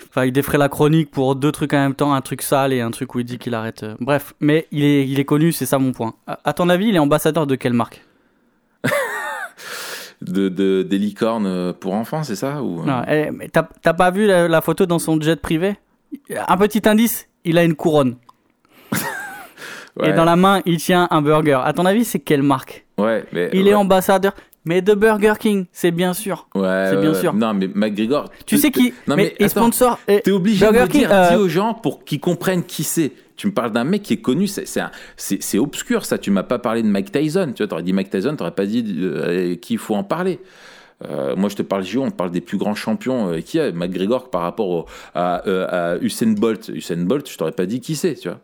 enfin, 0.10 0.25
il 0.25 0.32
défrait 0.32 0.60
la 0.60 0.70
chronique 0.70 1.10
pour 1.10 1.36
deux 1.36 1.51
trucs 1.51 1.74
en 1.74 1.77
même 1.80 1.96
temps, 1.96 2.13
un 2.13 2.22
truc 2.22 2.44
sale 2.44 2.74
et 2.74 2.82
un 2.82 2.92
truc 2.92 3.16
où 3.16 3.20
il 3.20 3.25
dit 3.25 3.39
qu'il 3.39 3.56
arrête. 3.56 3.84
Bref, 4.00 4.36
mais 4.39 4.68
il 4.72 4.84
est, 4.84 5.08
il 5.08 5.20
est 5.20 5.25
connu, 5.25 5.51
c'est 5.51 5.66
ça 5.66 5.80
mon 5.80 5.92
point. 5.94 6.13
À, 6.27 6.39
à 6.44 6.54
ton 6.54 6.70
avis, 6.70 6.89
il 6.89 6.96
est 6.96 7.00
ambassadeur 7.00 7.48
de 7.48 7.56
quelle 7.56 7.74
marque? 7.74 8.04
De, 10.22 10.50
de- 10.50 10.82
des 10.82 10.98
licornes 10.98 11.46
euh, 11.46 11.74
pour 11.74 11.94
enfants, 11.94 12.24
c'est 12.24 12.36
ça 12.36 12.64
ou... 12.64 12.84
Non, 12.84 13.04
eh, 13.08 13.30
t'as 13.52 13.94
pas 13.94 14.10
vu 14.10 14.26
la, 14.26 14.48
la 14.48 14.62
photo 14.62 14.86
dans 14.88 14.98
son 15.00 15.22
jet 15.22 15.40
privé? 15.40 15.76
Un 16.48 16.58
petit 16.58 16.82
indice, 16.90 17.28
il 17.46 17.58
a 17.60 17.64
une 17.64 17.76
couronne 17.76 18.16
Ouais, 20.00 20.10
et 20.10 20.14
dans 20.14 20.26
la 20.26 20.36
main, 20.36 20.62
il 20.66 20.78
tient 20.78 21.08
un 21.10 21.22
burger. 21.22 21.60
À 21.64 21.74
ton 21.74 21.86
avis, 21.86 22.06
c'est 22.06 22.20
quelle 22.20 22.44
marque? 22.44 22.86
Ouais, 23.00 23.26
mais, 23.34 23.50
Il 23.54 23.64
ouais. 23.64 23.70
est 23.70 23.74
ambassadeur, 23.74 24.34
mais 24.64 24.82
de 24.82 24.94
Burger 24.94 25.34
King, 25.40 25.66
c'est 25.72 25.92
bien 25.92 26.14
sûr. 26.14 26.48
Ouais, 26.54 26.88
c'est 26.92 27.02
bien 27.02 27.14
sûr. 27.16 27.34
Non, 27.34 27.54
mais 27.56 27.68
McGregor. 27.74 28.26
Tu 28.46 28.58
sais 28.58 28.70
qui 28.70 28.94
Non, 29.08 29.16
mais, 29.16 29.34
attends. 29.40 29.48
sponsor. 29.50 30.00
T'es 30.06 30.30
obligé 30.32 30.66
Burger 30.66 30.84
de 30.88 30.92
King, 30.92 31.02
dire, 31.02 31.12
euh, 31.14 31.30
dis 31.30 31.36
aux 31.36 31.48
gens 31.50 31.74
pour 31.74 32.04
qu'ils 32.06 32.20
comprennent 32.20 32.64
qui 32.64 32.84
c'est. 32.84 33.12
Tu 33.38 33.48
me 33.48 33.53
parles 33.53 33.72
d'un 33.72 33.84
mec 33.84 34.01
qui 34.01 34.13
est 34.13 34.22
connu, 34.22 34.48
c'est 34.48 35.58
obscur 35.60 36.03
ça. 36.06 36.17
Tu 36.17 36.32
m'as 36.32 36.44
pas 36.44 36.60
parlé 36.60 36.82
de 36.84 36.88
Mike 36.88 37.12
Tyson. 37.12 37.53
Tu 37.56 37.62
vois, 37.63 37.67
t'aurais 37.67 37.84
dit 37.84 37.94
Mike 37.94 38.10
Tyson, 38.10 38.36
t'aurais 38.36 38.51
pas 38.51 38.65
dit 38.65 38.84
euh, 39.00 39.56
qu'il 39.56 39.77
faut 39.77 39.96
en 39.96 40.03
parler. 40.03 40.39
Euh, 41.08 41.36
moi, 41.36 41.48
je 41.48 41.56
te 41.56 41.62
parle 41.62 41.84
JO, 41.84 42.01
on 42.03 42.10
parle 42.10 42.32
des 42.32 42.41
plus 42.41 42.58
grands 42.58 42.74
champions. 42.74 43.32
Euh, 43.34 43.41
qui 43.41 43.60
a 43.60 43.72
McGregor 43.72 44.32
par 44.32 44.41
rapport 44.41 44.67
au- 44.70 44.86
à, 45.13 45.48
euh, 45.48 45.67
à 45.96 45.98
Usain 46.03 46.32
Bolt 46.34 46.70
Usain 46.74 46.98
Bolt, 47.06 47.29
je 47.29 47.38
t'aurais 47.38 47.51
pas 47.51 47.67
dit 47.67 47.79
qui 47.79 47.96
c'est, 47.96 48.15
tu 48.15 48.27
vois. 48.29 48.41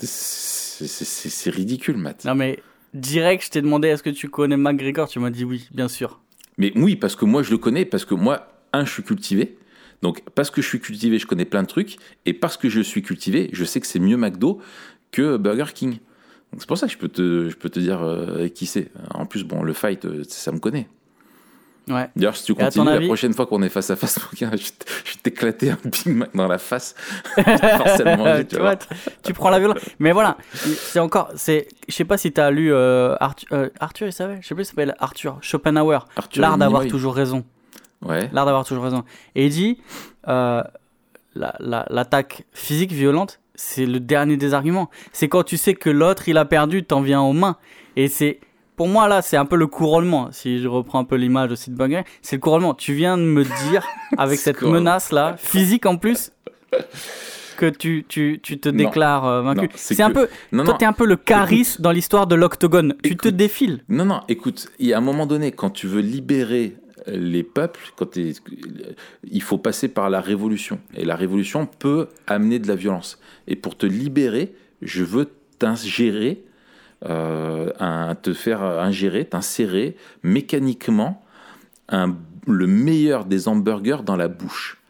C'est 0.00 1.50
ridicule, 1.50 1.96
Matt. 1.96 2.24
Non 2.24 2.34
mais 2.34 2.58
direct, 2.92 3.44
je 3.44 3.50
t'ai 3.50 3.62
demandé 3.62 3.88
est-ce 3.88 4.02
que 4.02 4.10
tu 4.10 4.28
connais 4.28 4.56
McGregor, 4.56 5.08
tu 5.08 5.18
m'as 5.20 5.30
dit 5.30 5.44
oui, 5.44 5.68
bien 5.72 5.88
sûr. 5.88 6.20
Mais 6.58 6.72
oui, 6.76 6.96
parce 6.96 7.16
que 7.16 7.24
moi 7.24 7.42
je 7.42 7.50
le 7.50 7.58
connais, 7.58 7.84
parce 7.84 8.04
que 8.04 8.14
moi, 8.14 8.48
un, 8.72 8.84
je 8.84 8.90
suis 8.92 9.02
cultivé. 9.02 9.56
Donc, 10.04 10.22
parce 10.34 10.50
que 10.50 10.60
je 10.60 10.68
suis 10.68 10.80
cultivé, 10.80 11.18
je 11.18 11.26
connais 11.26 11.46
plein 11.46 11.62
de 11.62 11.66
trucs. 11.66 11.96
Et 12.26 12.34
parce 12.34 12.56
que 12.56 12.68
je 12.68 12.80
suis 12.80 13.02
cultivé, 13.02 13.48
je 13.52 13.64
sais 13.64 13.80
que 13.80 13.86
c'est 13.86 13.98
mieux 13.98 14.18
McDo 14.18 14.60
que 15.10 15.38
Burger 15.38 15.72
King. 15.74 15.92
Donc, 16.52 16.60
c'est 16.60 16.68
pour 16.68 16.78
ça 16.78 16.86
que 16.86 16.92
je 16.92 16.98
peux 16.98 17.08
te, 17.08 17.48
je 17.48 17.56
peux 17.56 17.70
te 17.70 17.80
dire 17.80 18.02
euh, 18.02 18.48
qui 18.48 18.66
c'est. 18.66 18.92
En 19.14 19.24
plus, 19.24 19.44
bon, 19.44 19.62
le 19.62 19.72
fight, 19.72 20.04
euh, 20.04 20.22
ça 20.28 20.52
me 20.52 20.58
connaît. 20.58 20.88
Ouais. 21.88 22.08
D'ailleurs, 22.16 22.36
si 22.36 22.44
tu 22.44 22.54
continues, 22.54 22.86
la 22.86 22.92
avis 22.92 23.06
prochaine 23.06 23.34
fois 23.34 23.46
qu'on 23.46 23.62
est 23.62 23.68
face 23.68 23.90
à 23.90 23.96
face, 23.96 24.18
gars, 24.40 24.50
je 24.52 24.56
vais 24.56 25.20
t'éclater 25.22 25.70
un 25.70 25.78
Big 25.84 26.06
Mac 26.06 26.34
dans 26.34 26.48
la 26.48 26.58
face. 26.58 26.94
Forcément, 27.34 28.36
tu 28.38 28.46
tu, 28.46 28.56
vois, 28.56 28.76
tu, 28.76 28.88
tu 29.22 29.32
prends 29.34 29.50
la 29.50 29.58
violence. 29.58 29.78
Mais 29.98 30.12
voilà, 30.12 30.38
c'est 30.52 30.98
encore, 30.98 31.30
c'est, 31.36 31.68
je 31.88 31.94
sais 31.94 32.04
pas 32.04 32.16
si 32.16 32.32
t'as 32.32 32.50
lu 32.50 32.72
euh, 32.72 33.16
Arthur, 33.20 33.48
euh, 33.52 33.68
Arthur, 33.80 34.06
il 34.06 34.12
savait, 34.12 34.38
je 34.40 34.48
sais 34.48 34.54
plus, 34.54 34.64
il 34.64 34.66
s'appelle 34.66 34.94
Arthur 34.98 35.38
Schopenhauer, 35.42 36.06
l'art 36.36 36.56
d'avoir 36.56 36.86
toujours 36.86 37.14
raison, 37.14 37.44
Ouais. 38.04 38.28
l'art 38.32 38.44
d'avoir 38.46 38.64
toujours 38.64 38.84
raison. 38.84 39.04
Et 39.34 39.46
il 39.46 39.50
dit, 39.50 39.78
euh, 40.28 40.62
la- 41.34 41.54
la- 41.58 41.86
l'attaque 41.90 42.44
physique 42.52 42.92
violente, 42.92 43.40
c'est 43.54 43.86
le 43.86 44.00
dernier 44.00 44.36
des 44.36 44.54
arguments. 44.54 44.90
C'est 45.12 45.28
quand 45.28 45.42
tu 45.42 45.56
sais 45.56 45.74
que 45.74 45.90
l'autre 45.90 46.28
il 46.28 46.36
a 46.38 46.44
perdu, 46.44 46.84
t'en 46.84 47.00
viens 47.00 47.20
aux 47.22 47.32
mains. 47.32 47.56
Et 47.96 48.08
c'est, 48.08 48.40
pour 48.76 48.88
moi 48.88 49.06
là, 49.08 49.22
c'est 49.22 49.36
un 49.36 49.44
peu 49.46 49.56
le 49.56 49.66
couronnement. 49.66 50.28
Si 50.32 50.58
je 50.60 50.68
reprends 50.68 50.98
un 51.00 51.04
peu 51.04 51.16
l'image 51.16 51.52
aussi 51.52 51.70
de 51.70 51.76
Burger, 51.76 52.02
c'est 52.22 52.36
le 52.36 52.40
couronnement. 52.40 52.74
Tu 52.74 52.94
viens 52.94 53.16
de 53.16 53.22
me 53.22 53.44
dire 53.70 53.86
avec 54.18 54.38
cette 54.38 54.58
couronnement. 54.58 54.80
menace 54.80 55.12
là, 55.12 55.36
physique 55.36 55.86
en 55.86 55.96
plus. 55.96 56.30
Que 57.56 57.66
tu, 57.70 58.04
tu, 58.08 58.40
tu 58.42 58.58
te 58.58 58.68
Non. 58.68 58.76
déclares 58.78 59.24
euh, 59.26 59.42
vaincu. 59.42 59.68
C'est 59.76 60.00
un 60.02 60.10
peu. 60.10 60.26
Non, 60.50 60.64
Toi, 60.64 60.74
t'es 60.76 60.84
un 60.86 60.92
peu 60.92 61.06
le 61.06 61.14
charisme 61.14 61.80
dans 61.82 61.92
l'histoire 61.92 62.26
de 62.26 62.34
l'octogone. 62.34 62.94
Tu 63.04 63.16
te 63.16 63.28
défiles. 63.28 63.84
Non, 63.88 64.04
non, 64.04 64.22
écoute, 64.28 64.68
il 64.80 64.88
y 64.88 64.92
a 64.92 64.98
un 64.98 65.00
moment 65.00 65.24
donné, 65.24 65.52
quand 65.52 65.70
tu 65.70 65.86
veux 65.86 66.00
libérer 66.00 66.76
les 67.06 67.42
peuples, 67.42 67.92
quand 67.96 68.16
il 68.16 69.42
faut 69.42 69.58
passer 69.58 69.88
par 69.88 70.10
la 70.10 70.20
révolution. 70.20 70.80
Et 70.94 71.04
la 71.04 71.16
révolution 71.16 71.66
peut 71.66 72.08
amener 72.26 72.58
de 72.58 72.68
la 72.68 72.76
violence. 72.76 73.20
Et 73.46 73.56
pour 73.56 73.76
te 73.76 73.86
libérer, 73.86 74.54
je 74.82 75.04
veux 75.04 75.30
t'ingérer, 75.58 76.44
euh, 77.04 78.14
te 78.22 78.32
faire 78.32 78.62
ingérer, 78.62 79.24
t'insérer 79.24 79.96
mécaniquement 80.22 81.24
le 82.46 82.66
meilleur 82.66 83.24
des 83.24 83.48
hamburgers 83.48 84.02
dans 84.04 84.16
la 84.16 84.28
bouche. 84.28 84.80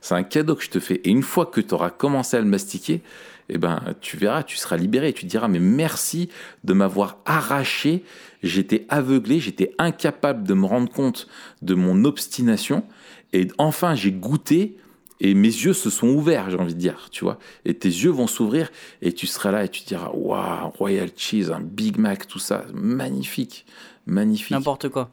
C'est 0.00 0.14
un 0.14 0.22
cadeau 0.22 0.54
que 0.54 0.62
je 0.62 0.70
te 0.70 0.80
fais. 0.80 0.96
Et 0.96 1.10
une 1.10 1.22
fois 1.22 1.46
que 1.46 1.60
tu 1.60 1.72
auras 1.72 1.90
commencé 1.90 2.36
à 2.36 2.40
le 2.40 2.46
mastiquer, 2.46 3.02
eh 3.48 3.58
ben, 3.58 3.82
tu 4.00 4.16
verras, 4.16 4.42
tu 4.42 4.56
seras 4.56 4.76
libéré. 4.76 5.12
Tu 5.12 5.26
diras, 5.26 5.48
mais 5.48 5.58
merci 5.58 6.28
de 6.64 6.72
m'avoir 6.72 7.18
arraché. 7.24 8.04
J'étais 8.42 8.86
aveuglé, 8.88 9.40
j'étais 9.40 9.72
incapable 9.78 10.46
de 10.46 10.54
me 10.54 10.66
rendre 10.66 10.90
compte 10.90 11.28
de 11.62 11.74
mon 11.74 12.04
obstination. 12.04 12.84
Et 13.32 13.48
enfin, 13.58 13.94
j'ai 13.94 14.12
goûté 14.12 14.76
et 15.20 15.34
mes 15.34 15.48
yeux 15.48 15.72
se 15.72 15.90
sont 15.90 16.08
ouverts, 16.08 16.50
j'ai 16.50 16.58
envie 16.58 16.74
de 16.74 16.78
dire, 16.78 17.08
tu 17.10 17.24
vois. 17.24 17.38
Et 17.64 17.74
tes 17.74 17.88
yeux 17.88 18.10
vont 18.10 18.26
s'ouvrir 18.26 18.70
et 19.00 19.12
tu 19.12 19.26
seras 19.26 19.52
là 19.52 19.64
et 19.64 19.68
tu 19.68 19.82
diras, 19.84 20.10
waouh, 20.12 20.70
Royal 20.70 21.10
Cheese, 21.16 21.50
un 21.52 21.60
Big 21.60 21.98
Mac, 21.98 22.26
tout 22.26 22.38
ça, 22.38 22.64
magnifique, 22.72 23.64
magnifique. 24.06 24.50
N'importe 24.50 24.88
quoi. 24.88 25.10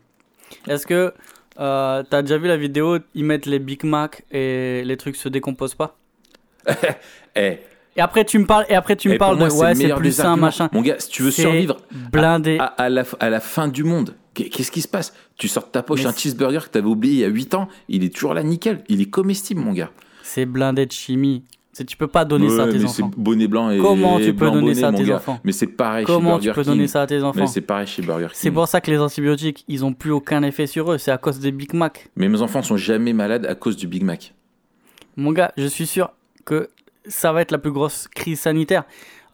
Est-ce 0.68 0.86
que 0.88 1.14
euh, 1.60 2.04
t'as 2.10 2.22
déjà 2.22 2.38
vu 2.38 2.48
la 2.48 2.58
vidéo 2.58 2.98
Ils 3.14 3.26
mettent 3.26 3.46
les 3.46 3.60
Big 3.60 3.84
Mac 3.84 4.26
et 4.32 4.84
les 4.84 4.98
trucs 4.98 5.16
se 5.16 5.30
décomposent 5.30 5.76
pas? 5.76 5.98
Eh, 7.34 7.60
Et 8.02 8.04
après, 8.04 8.26
tu 8.26 8.40
me 8.40 8.48
parles, 8.48 8.66
et 8.68 8.74
après, 8.74 8.96
tu 8.96 9.10
me 9.10 9.18
parles 9.20 9.38
de 9.38 9.44
ouais, 9.44 9.76
c'est 9.76 9.94
plus 9.94 10.20
arguments. 10.22 10.48
machin. 10.48 10.70
Mon 10.74 10.82
gars, 10.82 10.96
si 10.98 11.08
tu 11.10 11.22
veux 11.22 11.30
survivre 11.30 11.78
blindé. 12.12 12.58
à, 12.60 12.66
à 12.66 12.90
la, 12.90 13.04
à 13.20 13.30
la 13.30 13.40
fin 13.40 13.68
du 13.68 13.84
monde, 13.84 14.16
qu'est- 14.34 14.50
qu'est-ce 14.50 14.72
qui 14.72 14.82
se 14.82 14.88
passe? 14.88 15.14
Tu 15.38 15.48
sors 15.48 15.66
de 15.66 15.70
ta 15.70 15.84
poche 15.84 16.00
Mais 16.02 16.08
un 16.10 16.14
cheeseburger 16.14 16.66
que 16.66 16.72
tu 16.72 16.80
avais 16.80 16.88
oublié 16.88 17.14
il 17.14 17.20
y 17.20 17.26
a 17.26 17.28
8 17.28 17.54
ans, 17.54 17.68
il 17.90 18.04
est 18.04 18.12
toujours 18.12 18.34
là 18.34 18.42
nickel, 18.42 18.84
il 18.90 19.02
est 19.02 19.10
comestible, 19.12 19.62
mon 19.62 19.74
gars. 19.74 19.92
C'est 20.24 20.48
blindé 20.48 20.88
de 20.88 20.92
chimie. 20.92 21.44
Tu 21.88 21.96
peux 21.96 22.08
pas 22.08 22.26
donner 22.26 22.50
ça 22.50 22.64
à 22.64 22.68
tes 22.68 22.84
enfants. 22.84 23.12
bonnet 23.16 23.48
blanc 23.48 23.70
et 23.70 23.78
Comment 23.78 24.18
tu 24.20 24.34
peux 24.34 24.46
donner 24.48 24.62
bonnet, 24.62 24.74
ça 24.74 24.88
à 24.88 24.94
tes 24.94 25.04
gars. 25.04 25.18
enfants? 25.18 25.40
Mais 25.44 25.52
c'est 25.52 25.68
pareil 25.68 26.06
Comment 26.06 26.36
chez 26.36 26.40
tu 26.42 26.46
Burger 26.48 26.56
peux 26.56 26.64
King. 26.64 26.74
donner 26.74 26.88
ça 26.88 27.02
à 27.04 27.08
tes 27.08 27.22
enfants? 27.24 27.46
c'est 27.48 27.62
pareil 27.62 27.86
chez 27.88 28.02
Burger 28.02 28.26
King. 28.26 28.34
C'est 28.34 28.52
pour 28.52 28.68
ça 28.68 28.82
que 28.82 28.90
les 28.90 28.98
antibiotiques, 28.98 29.64
ils 29.68 29.86
ont 29.86 29.94
plus 29.94 30.12
aucun 30.12 30.42
effet 30.42 30.66
sur 30.66 30.92
eux. 30.92 30.98
C'est 30.98 31.12
à 31.12 31.20
cause 31.20 31.40
des 31.40 31.52
Big 31.52 31.74
Mac. 31.76 32.10
Mais 32.16 32.28
mes 32.30 32.42
enfants 32.42 32.64
sont 32.64 32.78
jamais 32.78 33.14
malades 33.14 33.46
à 33.46 33.54
cause 33.56 33.78
du 33.78 33.86
Big 33.88 34.02
Mac. 34.04 34.34
Mon 35.18 35.32
gars, 35.32 35.52
je 35.56 35.68
suis 35.68 35.86
sûr 35.86 36.12
que 36.46 36.70
ça 37.08 37.32
va 37.32 37.42
être 37.42 37.52
la 37.52 37.58
plus 37.58 37.72
grosse 37.72 38.08
crise 38.08 38.40
sanitaire. 38.42 38.84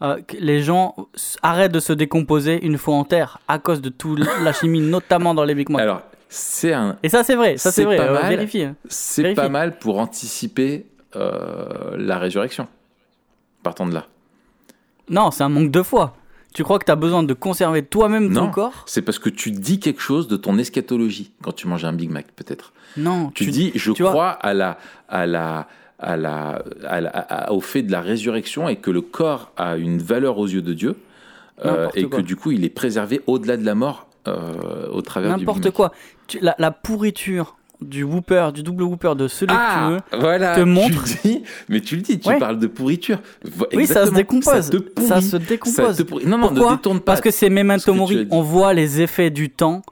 Euh, 0.00 0.18
les 0.38 0.62
gens 0.62 0.94
arrêtent 1.42 1.72
de 1.72 1.80
se 1.80 1.92
décomposer 1.92 2.64
une 2.64 2.78
fois 2.78 2.94
en 2.94 3.04
terre 3.04 3.38
à 3.48 3.58
cause 3.58 3.80
de 3.80 3.88
toute 3.88 4.20
la 4.42 4.52
chimie, 4.52 4.80
notamment 4.82 5.34
dans 5.34 5.44
les 5.44 5.54
Big 5.54 5.68
Mac. 5.70 5.82
Alors, 5.82 6.02
c'est 6.28 6.72
un, 6.72 6.96
Et 7.02 7.08
ça, 7.08 7.24
c'est 7.24 7.34
vrai. 7.34 7.56
Ça, 7.56 7.72
c'est 7.72 7.84
vrai. 7.84 7.96
pas 7.96 8.04
euh, 8.04 8.12
mal. 8.14 8.28
vérifie. 8.28 8.62
hein. 8.62 8.76
c'est 8.88 9.34
pas 9.34 9.48
mal 9.48 9.78
pour 9.78 9.98
anticiper 9.98 10.86
euh, 11.16 11.96
la 11.96 12.18
résurrection. 12.18 12.68
Partant 13.62 13.86
de 13.86 13.94
là. 13.94 14.06
Non, 15.08 15.30
c'est 15.30 15.42
un 15.42 15.48
manque 15.48 15.70
de 15.70 15.82
foi. 15.82 16.14
Tu 16.54 16.62
crois 16.64 16.78
que 16.78 16.84
tu 16.84 16.92
as 16.92 16.96
besoin 16.96 17.22
de 17.22 17.34
conserver 17.34 17.82
toi-même 17.84 18.32
ton 18.32 18.50
corps? 18.50 18.84
C'est 18.86 19.02
parce 19.02 19.18
que 19.18 19.28
tu 19.28 19.50
dis 19.50 19.80
quelque 19.80 20.00
chose 20.00 20.28
de 20.28 20.36
ton 20.36 20.56
eschatologie 20.58 21.32
quand 21.42 21.52
tu 21.52 21.66
manges 21.66 21.84
un 21.84 21.92
Big 21.92 22.10
Mac, 22.10 22.26
peut-être. 22.36 22.72
Non. 22.96 23.30
Tu, 23.34 23.46
dis, 23.46 23.72
je 23.74 23.92
tu 23.92 24.02
vois- 24.02 24.10
crois 24.12 24.30
à 24.30 24.54
la, 24.54 24.78
à 25.08 25.26
la, 25.26 25.66
à 25.98 26.16
la, 26.16 26.62
à 26.86 27.00
la- 27.00 27.10
à- 27.10 27.52
au 27.52 27.60
fait 27.60 27.82
de 27.82 27.90
la 27.92 28.00
résurrection 28.00 28.68
et 28.68 28.76
que 28.76 28.90
le 28.90 29.00
corps 29.00 29.52
a 29.56 29.76
une 29.76 29.98
valeur 29.98 30.38
aux 30.38 30.46
yeux 30.46 30.62
de 30.62 30.72
Dieu 30.72 30.96
euh, 31.64 31.88
et 31.94 32.04
quoi. 32.04 32.18
que 32.18 32.22
du 32.22 32.36
coup 32.36 32.52
il 32.52 32.64
est 32.64 32.68
préservé 32.70 33.20
au-delà 33.26 33.56
de 33.56 33.64
la 33.64 33.74
mort 33.74 34.06
euh, 34.28 34.88
au 34.92 35.02
travers 35.02 35.36
N'importe 35.36 35.70
quoi. 35.70 35.92
Tu- 36.26 36.38
la, 36.40 36.54
la 36.58 36.70
pourriture 36.70 37.56
du 37.80 38.02
Whooper, 38.02 38.48
du 38.52 38.62
double 38.64 38.82
Whooper, 38.82 39.14
de 39.16 39.28
celui 39.28 39.54
que 39.54 39.58
tu 39.58 39.58
Ah, 39.60 39.90
veux. 40.12 40.18
voilà. 40.20 40.56
te 40.56 40.60
montre- 40.62 41.04
dis, 41.24 41.42
mais 41.68 41.80
tu 41.80 41.94
le 41.96 42.02
dis, 42.02 42.18
tu 42.18 42.28
Ouais. 42.28 42.38
parles 42.38 42.58
de 42.58 42.66
pourriture. 42.66 43.18
Oui, 43.72 43.86
ça 43.86 44.04
se 44.06 44.10
décompose. 44.10 44.44
Ça, 44.62 44.68
te 44.70 44.76
pourrit. 44.78 45.06
Ça 45.08 45.20
se 45.22 45.36
décompose. 45.36 46.02
pourrit. 46.04 46.26
Non, 46.26 46.38
non, 46.38 46.48
Pourquoi 46.48 46.72
ne 46.72 46.76
détourne 46.76 46.98
pas. 46.98 47.04
Parce 47.12 47.20
que 47.20 47.30
c'est 47.30 47.48
Memento 47.50 47.94
Mori. 47.94 48.26
On 48.32 48.42
voit 48.42 48.72
les 48.74 49.00
effets 49.00 49.30
du 49.30 49.48
temps. 49.50 49.82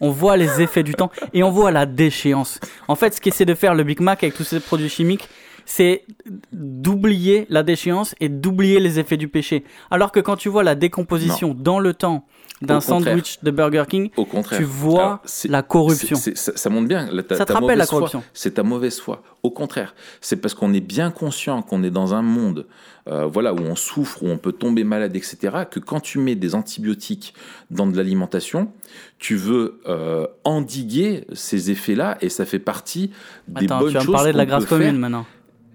On 0.00 0.10
voit 0.10 0.36
les 0.36 0.60
effets 0.62 0.82
du 0.84 0.94
temps 0.94 1.10
et 1.32 1.42
on 1.44 1.50
voit 1.50 1.70
la 1.72 1.84
déchéance. 1.86 2.58
En 2.88 2.94
fait, 2.96 3.14
ce 3.14 3.20
qu'essaie 3.20 3.44
de 3.44 3.54
faire 3.54 3.74
le 3.74 3.84
Big 3.84 4.00
Mac 4.00 4.22
avec 4.24 4.34
tous 4.36 4.42
ces 4.44 4.58
produits 4.60 4.88
chimiques, 4.88 5.28
c'est 5.64 6.04
d'oublier 6.52 7.46
la 7.50 7.62
déchéance 7.62 8.14
et 8.20 8.28
d'oublier 8.28 8.80
les 8.80 8.98
effets 8.98 9.16
du 9.16 9.28
péché. 9.28 9.64
Alors 9.90 10.12
que 10.12 10.20
quand 10.20 10.36
tu 10.36 10.48
vois 10.48 10.62
la 10.64 10.74
décomposition 10.74 11.54
dans 11.58 11.78
le 11.80 11.94
temps 11.94 12.26
d'un 12.60 12.80
sandwich 12.80 13.40
de 13.42 13.50
Burger 13.50 13.82
King, 13.88 14.10
Au 14.16 14.24
contraire. 14.24 14.60
tu 14.60 14.64
vois 14.64 15.02
Alors, 15.04 15.18
la 15.48 15.62
corruption. 15.62 16.16
ça, 16.16 16.52
ça 16.54 16.70
montre 16.70 16.86
bien. 16.86 17.08
la- 17.10 17.24
ta- 17.24 17.34
Ça 17.34 17.44
te 17.44 17.52
ta 17.52 17.58
rappelle 17.58 17.76
la 17.76 17.86
corruption. 17.86 18.22
C'est 18.34 18.52
ta 18.54 18.62
mauvaise 18.62 19.00
foi. 19.00 19.22
Au 19.42 19.50
contraire, 19.50 19.96
c'est 20.20 20.36
parce 20.36 20.54
qu'on 20.54 20.72
est 20.72 20.80
bien 20.80 21.10
conscient 21.10 21.60
qu'on 21.62 21.82
est 21.82 21.90
dans 21.90 22.14
un 22.14 22.22
monde, 22.22 22.66
euh, 23.08 23.26
voilà, 23.26 23.52
où 23.52 23.58
on 23.58 23.74
souffre, 23.74 24.22
où 24.22 24.28
on 24.28 24.38
peut 24.38 24.52
tomber 24.52 24.84
malade, 24.84 25.16
etc. 25.16 25.38
Que 25.68 25.80
quand 25.80 25.98
tu 25.98 26.20
mets 26.20 26.36
des 26.36 26.54
antibiotiques 26.54 27.34
dans 27.72 27.88
de 27.88 27.96
l'alimentation, 27.96 28.70
tu 29.18 29.34
veux 29.34 29.80
euh, 29.88 30.28
endiguer 30.44 31.24
ces 31.32 31.72
effets-là, 31.72 32.16
et 32.20 32.28
ça 32.28 32.44
fait 32.46 32.60
partie 32.60 33.10
des 33.48 33.64
Attends, 33.64 33.80
bonnes 33.80 33.88
tu 33.88 33.94
vas 33.94 34.00
me 34.02 34.06
choses 34.06 34.14
parler 34.14 34.32
de 34.32 34.36
la 34.38 34.46
grâce 34.46 34.66
commune 34.66 34.98
maintenant. 34.98 35.26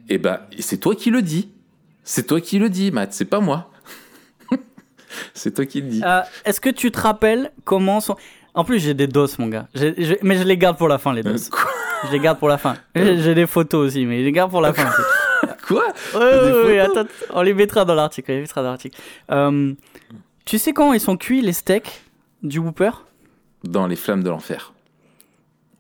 Eh 0.10 0.18
ben, 0.18 0.40
c'est 0.60 0.78
toi 0.78 0.96
qui 0.96 1.10
le 1.12 1.22
dis. 1.22 1.50
C'est 2.04 2.28
toi 2.28 2.40
qui 2.40 2.60
le 2.60 2.70
dis, 2.70 2.92
Matt. 2.92 3.14
C'est 3.14 3.26
pas 3.26 3.40
moi. 3.40 3.70
c'est 5.34 5.54
toi 5.54 5.66
qui 5.66 5.82
le 5.82 5.88
dis. 5.90 6.02
Euh, 6.04 6.22
Est-ce 6.46 6.62
que 6.62 6.70
tu 6.70 6.92
te 6.92 7.00
rappelles 7.00 7.52
comment 7.66 8.00
sont. 8.00 8.16
En 8.54 8.64
plus, 8.64 8.80
j'ai 8.80 8.94
des 8.94 9.08
doses, 9.08 9.38
mon 9.38 9.48
gars. 9.48 9.68
Mais 10.24 10.38
je 10.38 10.44
les 10.44 10.58
garde 10.58 10.78
pour 10.78 10.88
la 10.88 10.98
fin, 10.98 11.14
les 11.14 11.24
doses. 11.24 11.50
Quoi, 11.50 11.70
Je 12.08 12.12
les 12.12 12.20
garde 12.20 12.40
pour 12.40 12.48
la 12.48 12.58
fin. 12.58 12.76
J'ai 12.96 13.22
j'ai 13.22 13.36
des 13.36 13.46
photos 13.46 13.88
aussi, 13.88 14.06
mais 14.06 14.20
je 14.20 14.26
les 14.26 14.32
garde 14.32 14.50
pour 14.50 14.62
la 14.62 14.74
fin. 14.74 14.90
Quoi 15.68 15.94
attends, 16.80 17.06
on 17.34 17.42
les 17.42 17.54
mettra 17.54 17.84
dans 17.86 17.94
l'article. 17.94 18.32
on 18.32 18.36
les 18.36 18.42
mettra 18.42 18.64
dans 18.64 18.70
l'article. 18.70 18.98
Euh, 19.32 19.74
tu 20.46 20.58
sais 20.58 20.72
quand 20.74 20.94
ils 20.94 21.00
sont 21.02 21.18
cuits, 21.18 21.42
les 21.42 21.54
steaks 21.54 22.02
du 22.42 22.60
Whooper 22.60 22.92
Dans 23.64 23.86
les 23.86 23.98
flammes 23.98 24.24
de 24.24 24.30
l'enfer. 24.30 24.74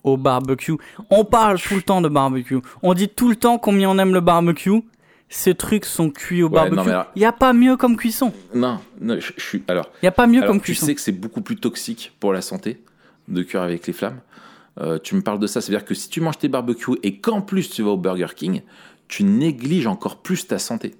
Au 0.03 0.15
barbecue. 0.17 0.75
On 1.09 1.25
parle 1.25 1.59
tout 1.59 1.75
le 1.75 1.81
temps 1.81 2.01
de 2.01 2.09
barbecue. 2.09 2.59
On 2.83 2.93
dit 2.93 3.09
tout 3.09 3.29
le 3.29 3.35
temps 3.35 3.57
combien 3.57 3.89
on 3.89 3.97
aime 3.97 4.13
le 4.13 4.21
barbecue. 4.21 4.81
Ces 5.29 5.55
trucs 5.55 5.83
sont 5.85 6.09
cuits 6.09 6.41
au 6.43 6.47
Ouais, 6.47 6.69
barbecue. 6.69 6.89
Il 7.15 7.19
n'y 7.19 7.25
a 7.25 7.33
pas 7.33 7.51
mieux 7.51 7.75
comme 7.75 7.97
cuisson. 7.97 8.31
Non, 8.55 8.79
non, 9.01 9.19
je, 9.19 9.33
je 9.35 9.43
suis. 9.43 9.63
Alors, 9.67 9.89
Il 9.95 10.05
n'y 10.05 10.07
a 10.09 10.13
pas 10.13 10.27
mieux 10.27 10.37
alors, 10.37 10.47
comme 10.47 10.59
tu 10.59 10.71
cuisson. 10.71 10.85
sais 10.85 10.95
que 10.95 11.01
c'est 11.01 11.11
beaucoup 11.11 11.41
plus 11.41 11.57
toxique 11.57 12.13
pour 12.21 12.31
la 12.31 12.41
santé 12.41 12.81
de 13.27 13.43
cuire 13.43 13.61
avec 13.61 13.85
les 13.87 13.91
flammes. 13.93 14.19
Euh, 14.79 14.99
tu 15.03 15.15
me 15.15 15.21
parles 15.21 15.39
de 15.39 15.47
ça, 15.47 15.59
c'est-à-dire 15.59 15.83
que 15.85 15.93
si 15.95 16.07
tu 16.09 16.21
manges 16.21 16.37
tes 16.37 16.47
barbecues 16.47 16.97
et 17.03 17.17
qu'en 17.17 17.41
plus 17.41 17.69
tu 17.69 17.81
vas 17.83 17.89
au 17.89 17.97
Burger 17.97 18.27
King, 18.35 18.61
tu 19.09 19.23
négliges 19.25 19.87
encore 19.87 20.17
plus 20.21 20.47
ta 20.47 20.59
santé. 20.59 20.95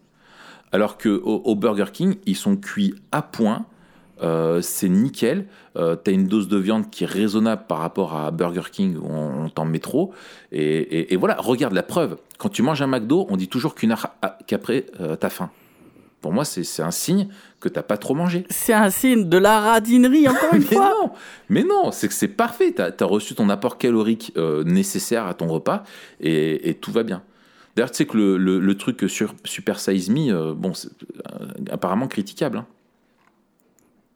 Alors 0.73 0.97
que 0.97 1.07
au, 1.09 1.41
au 1.45 1.55
Burger 1.55 1.85
King, 1.93 2.15
ils 2.25 2.35
sont 2.35 2.57
cuits 2.57 2.95
à 3.13 3.21
point, 3.21 3.65
euh, 4.23 4.61
c'est 4.61 4.89
nickel. 4.89 5.45
Euh, 5.75 5.95
T'as 5.95 6.11
une 6.11 6.27
dose 6.27 6.47
de 6.47 6.57
viande 6.57 6.89
qui 6.89 7.03
est 7.03 7.07
raisonnable 7.07 7.63
par 7.67 7.77
rapport 7.79 8.15
à 8.15 8.31
Burger 8.31 8.69
King 8.71 8.97
où 8.97 9.07
on, 9.09 9.45
on 9.45 9.49
t'en 9.49 9.65
met 9.65 9.79
trop. 9.79 10.13
Et, 10.51 10.61
et- 10.63 11.13
et 11.13 11.17
voilà, 11.17 11.35
regarde 11.39 11.73
la 11.73 11.83
preuve. 11.83 12.17
Quand 12.37 12.49
tu 12.49 12.61
manges 12.63 12.81
un 12.81 12.87
McDo, 12.87 13.27
on 13.29 13.37
dit 13.37 13.47
toujours 13.47 13.75
qu'une 13.75 13.91
heure 13.91 14.07
a- 14.21 14.37
qu'après 14.47 14.85
euh, 14.99 15.15
t'as 15.15 15.29
faim. 15.29 15.49
Pour 16.21 16.33
moi, 16.33 16.45
c'est 16.45 16.81
un 16.81 16.89
signe 16.91 17.27
que 17.59 17.69
t'as 17.69 17.83
pas 17.83 17.95
trop 17.97 18.15
mangé. 18.15 18.43
C'est 18.49 18.73
un 18.73 18.89
signe 18.89 19.29
de 19.29 19.37
la 19.37 19.59
radinerie, 19.61 20.27
encore 20.27 20.53
une 20.53 20.59
Mais 20.71 20.75
fois. 20.75 20.89
non, 20.89 21.11
mais 21.49 21.63
non, 21.63 21.91
c'est 21.91 22.07
que 22.07 22.13
c'est 22.13 22.27
parfait. 22.27 22.73
Tu 22.73 22.81
as, 22.81 23.05
reçu 23.05 23.35
ton 23.35 23.49
apport 23.49 23.77
calorique 23.77 24.33
nécessaire 24.65 25.27
à 25.27 25.35
ton 25.35 25.47
repas 25.47 25.83
et, 26.19 26.69
et 26.69 26.73
tout 26.73 26.91
va 26.91 27.03
bien. 27.03 27.21
D'ailleurs, 27.75 27.91
tu 27.91 27.97
sais 27.97 28.05
que 28.07 28.17
le, 28.17 28.37
le- 28.37 28.59
le 28.59 28.75
truc 28.77 29.05
sur 29.07 29.35
Super 29.43 29.79
Size 29.79 30.09
Me, 30.09 30.53
bon, 30.55 30.73
c'est 30.73 30.89
apparemment 31.69 32.07
critiquable. 32.07 32.57
hein. 32.57 32.65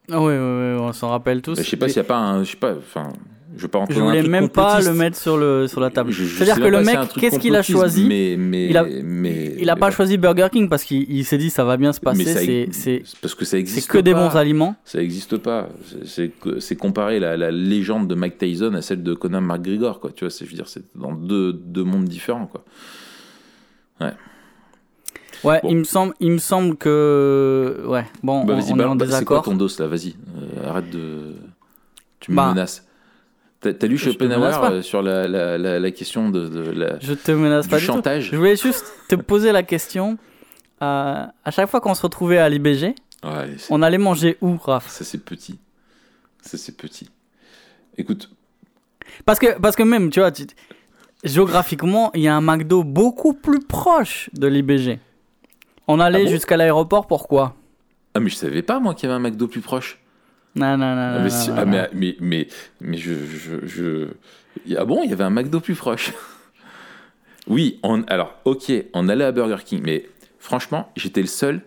Ah 0.10 0.22
ouais, 0.22 0.38
on 0.38 0.94
s'en 0.94 1.10
rappelle 1.10 1.42
tous. 1.42 1.58
Je 1.58 1.64
sais 1.64 1.78
pas 1.78 1.88
s'il 1.88 2.02
n'y 2.02 2.06
a 2.06 2.08
pas 2.08 2.18
un. 2.18 2.44
Je 2.44 2.52
sais 2.52 2.58
pas, 2.58 2.74
enfin, 2.76 3.10
je 3.56 3.64
veux 3.64 3.68
pas 3.68 3.84
Je 3.90 4.00
voulais 4.00 4.24
même 4.24 4.50
pas 4.50 4.82
le 4.82 4.94
mettre 4.94 5.18
sur, 5.18 5.38
le, 5.38 5.68
sur 5.68 5.80
la 5.82 5.90
table. 5.90 6.14
C'est-à-dire 6.14 6.56
que 6.56 6.68
le 6.68 6.82
mec, 6.84 6.98
qu'est-ce 7.20 7.38
qu'il 7.40 7.56
a 7.56 7.62
choisi 7.62 8.06
mais, 8.08 8.36
mais, 8.38 8.68
Il 8.70 8.78
a- 8.78 8.86
mais, 9.04 9.56
Il 9.60 9.70
a 9.70 9.76
pas 9.76 9.92
choisi 9.92 10.18
Burger 10.18 10.48
King 10.52 10.70
parce 10.70 10.84
qu'il 10.84 11.10
il 11.12 11.26
s'est 11.26 11.38
dit 11.38 11.50
ça 11.50 11.64
va 11.64 11.78
bien 11.78 11.94
se 11.94 12.00
passer. 12.00 12.68
C'est 12.72 13.04
parce 13.22 13.36
que 13.36 13.46
ça 13.46 13.58
existe 13.58 13.88
c'est 13.88 13.92
que 13.92 13.98
des 14.00 14.14
pas. 14.14 14.30
bons 14.30 14.36
aliments. 14.38 14.76
Ça 14.86 15.00
n'existe 15.00 15.38
pas. 15.38 15.70
C'est- 16.06 16.76
comparer 16.78 17.20
la, 17.20 17.38
la 17.38 17.52
légende 17.52 18.08
de 18.08 18.16
Mike 18.16 18.38
Tyson 18.38 18.74
à 18.74 18.82
celle 18.82 19.04
de 19.04 19.14
Conor 19.14 19.42
McGregor, 19.42 20.00
quoi. 20.00 20.12
Tu 20.16 20.24
vois, 20.26 20.32
c'est 20.32 20.46
je 20.46 20.50
veux 20.52 20.56
dire, 20.56 20.68
c'est 20.68 20.84
dans 20.96 21.14
deux, 21.14 21.54
deux 21.54 21.84
mondes 21.84 22.06
différents, 22.06 22.48
quoi. 22.48 22.64
Ouais, 24.00 24.14
Bon. 25.62 25.70
il 25.70 25.78
me 25.78 25.84
semble, 25.84 26.14
il 26.20 26.32
me 26.32 26.38
semble 26.38 26.76
que 26.78 27.84
ouais. 27.86 28.06
Bon, 28.24 28.46
Bah, 28.46 28.54
on, 28.54 28.72
on 28.72 28.76
bah, 28.76 28.84
est 28.84 28.88
en 28.88 28.96
bah, 28.96 29.06
c'est 29.06 29.26
quoi 29.26 29.38
désaccord. 29.40 29.44
ton 29.44 29.56
dos 29.56 29.68
là? 29.80 29.88
Vas-y, 29.88 30.16
euh, 30.38 30.70
arrête 30.70 30.90
de. 30.90 31.34
Tu 32.20 32.32
me 32.32 32.36
Bah, 32.38 32.50
menaces. 32.50 32.86
T'as 33.62 33.86
lu 33.88 33.98
Schopenhauer 33.98 34.58
euh, 34.64 34.82
sur 34.82 35.04
la, 35.04 35.28
la, 35.28 35.56
la, 35.58 35.80
la 35.80 35.92
question 35.92 36.30
de, 36.32 36.48
de 36.48 36.60
la, 36.72 37.00
Je 37.00 37.14
te 37.14 37.32
menace 37.32 37.66
du 37.66 37.70
pas 37.72 37.78
du 37.80 37.86
tout. 37.86 37.94
chantage? 37.94 38.30
Je 38.32 38.36
voulais 38.36 38.56
juste 38.56 38.92
te 39.08 39.14
poser 39.16 39.52
la 39.52 39.62
question. 39.64 40.18
euh, 40.82 41.26
à 41.46 41.52
chaque 41.52 41.70
fois 41.70 41.80
qu'on 41.80 41.94
se 41.94 42.02
retrouvait 42.02 42.40
à 42.40 42.50
l'IBG, 42.50 42.96
Ouais, 43.24 43.56
on 43.70 43.84
allait 43.84 44.00
manger 44.00 44.38
où, 44.42 44.58
Raph? 44.58 44.90
Ça 44.90 45.04
c'est 45.06 45.20
petit. 45.24 45.60
Ça 46.42 46.58
c'est 46.58 46.76
petit. 46.76 47.08
Écoute, 48.00 48.32
Parce 49.26 49.38
que 49.38 49.60
parce 49.60 49.76
que 49.76 49.84
même, 49.84 50.10
tu 50.10 50.20
vois, 50.22 50.32
tu- 50.32 50.48
géographiquement, 51.24 52.10
il 52.16 52.22
y 52.22 52.28
a 52.28 52.36
un 52.36 52.42
McDo 52.42 52.84
beaucoup 52.84 53.34
plus 53.34 53.60
proche 53.60 54.30
de 54.34 54.48
l'IBG. 54.48 55.00
On 55.94 56.00
allait 56.00 56.22
Ah 56.22 56.26
bon 56.26 56.30
jusqu'à 56.32 56.58
l'aéroport. 56.58 57.08
Pourquoi? 57.08 57.56
Ah 58.14 58.20
mais 58.20 58.30
je 58.30 58.36
savais 58.36 58.62
pas 58.62 58.80
moi 58.80 58.94
qu'il 58.94 59.10
y 59.10 59.12
avait 59.12 59.20
un 59.20 59.30
McDo 59.30 59.48
plus 59.48 59.62
proche. 59.62 60.00
Non, 60.56 60.78
non, 60.78 60.96
non. 60.96 61.16
Ah, 61.16 61.20
mais, 61.20 61.24
non, 61.24 61.30
si- 61.30 61.50
non, 61.50 61.56
ah, 61.58 61.66
non. 61.66 61.72
mais, 61.72 61.90
mais, 61.94 62.16
mais, 62.20 62.48
mais 62.82 62.98
je, 62.98 63.14
je, 63.14 63.66
je- 63.66 64.08
Ah 64.78 64.86
bon, 64.86 65.02
il 65.04 65.10
y 65.10 65.14
avait 65.14 65.24
un 65.24 65.30
McDo 65.30 65.60
plus 65.60 65.76
proche. 65.76 66.12
oui, 67.48 67.80
on, 67.84 68.04
alors, 68.04 68.36
ok, 68.46 68.72
on 68.94 69.08
allait 69.10 69.24
à 69.26 69.32
Burger 69.32 69.64
King, 69.64 69.82
mais 69.84 70.08
franchement, 70.40 70.90
j'étais 70.96 71.22
le 71.22 71.28
seul. 71.28 71.62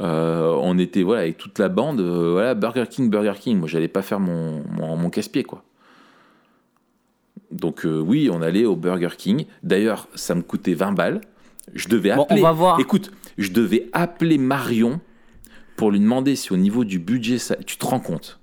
Euh, 0.00 0.54
on 0.62 0.78
était 0.78 1.02
voilà, 1.02 1.22
avec 1.22 1.38
toute 1.38 1.58
la 1.58 1.68
bande, 1.70 2.00
euh, 2.00 2.32
voilà, 2.32 2.54
Burger 2.54 2.84
King, 2.88 3.08
Burger 3.10 3.32
King. 3.38 3.58
Moi, 3.58 3.68
j'allais 3.68 3.88
pas 3.88 4.02
faire 4.02 4.20
mon, 4.20 4.62
mon, 4.70 4.96
mon 4.96 5.08
casse-pied, 5.10 5.42
quoi. 5.44 5.62
Donc, 7.50 7.84
euh, 7.86 7.98
oui, 8.00 8.28
on 8.32 8.42
allait 8.42 8.64
au 8.64 8.76
Burger 8.76 9.10
King. 9.16 9.46
D'ailleurs, 9.62 10.08
ça 10.14 10.34
me 10.34 10.42
coûtait 10.42 10.74
20 10.74 10.92
balles. 10.92 11.20
Je 11.74 11.88
devais 11.88 12.14
Bon, 12.14 12.22
appeler. 12.24 12.40
on 12.40 12.44
va 12.44 12.52
voir. 12.52 12.80
Écoute, 12.80 13.10
je 13.38 13.50
devais 13.50 13.88
appeler 13.92 14.38
Marion 14.38 15.00
pour 15.76 15.90
lui 15.90 16.00
demander 16.00 16.36
si 16.36 16.52
au 16.52 16.56
niveau 16.56 16.84
du 16.84 16.98
budget, 16.98 17.38
ça... 17.38 17.56
tu 17.56 17.76
te 17.76 17.84
rends 17.84 18.00
compte? 18.00 18.40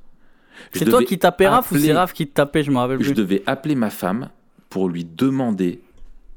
Je 0.71 0.79
C'est 0.79 0.85
toi 0.85 1.03
qui 1.03 1.17
tapais 1.17 1.47
Raph 1.47 1.71
ou 1.71 1.77
c'est 1.77 1.93
Raph 1.93 2.13
qui 2.13 2.27
te 2.27 2.33
tapait 2.33 2.63
Je 2.63 2.71
me 2.71 2.77
rappelle 2.77 2.99
Je 3.01 3.05
plus. 3.05 3.13
devais 3.15 3.43
appeler 3.45 3.75
ma 3.75 3.89
femme 3.89 4.29
pour 4.69 4.87
lui 4.87 5.03
demander 5.03 5.81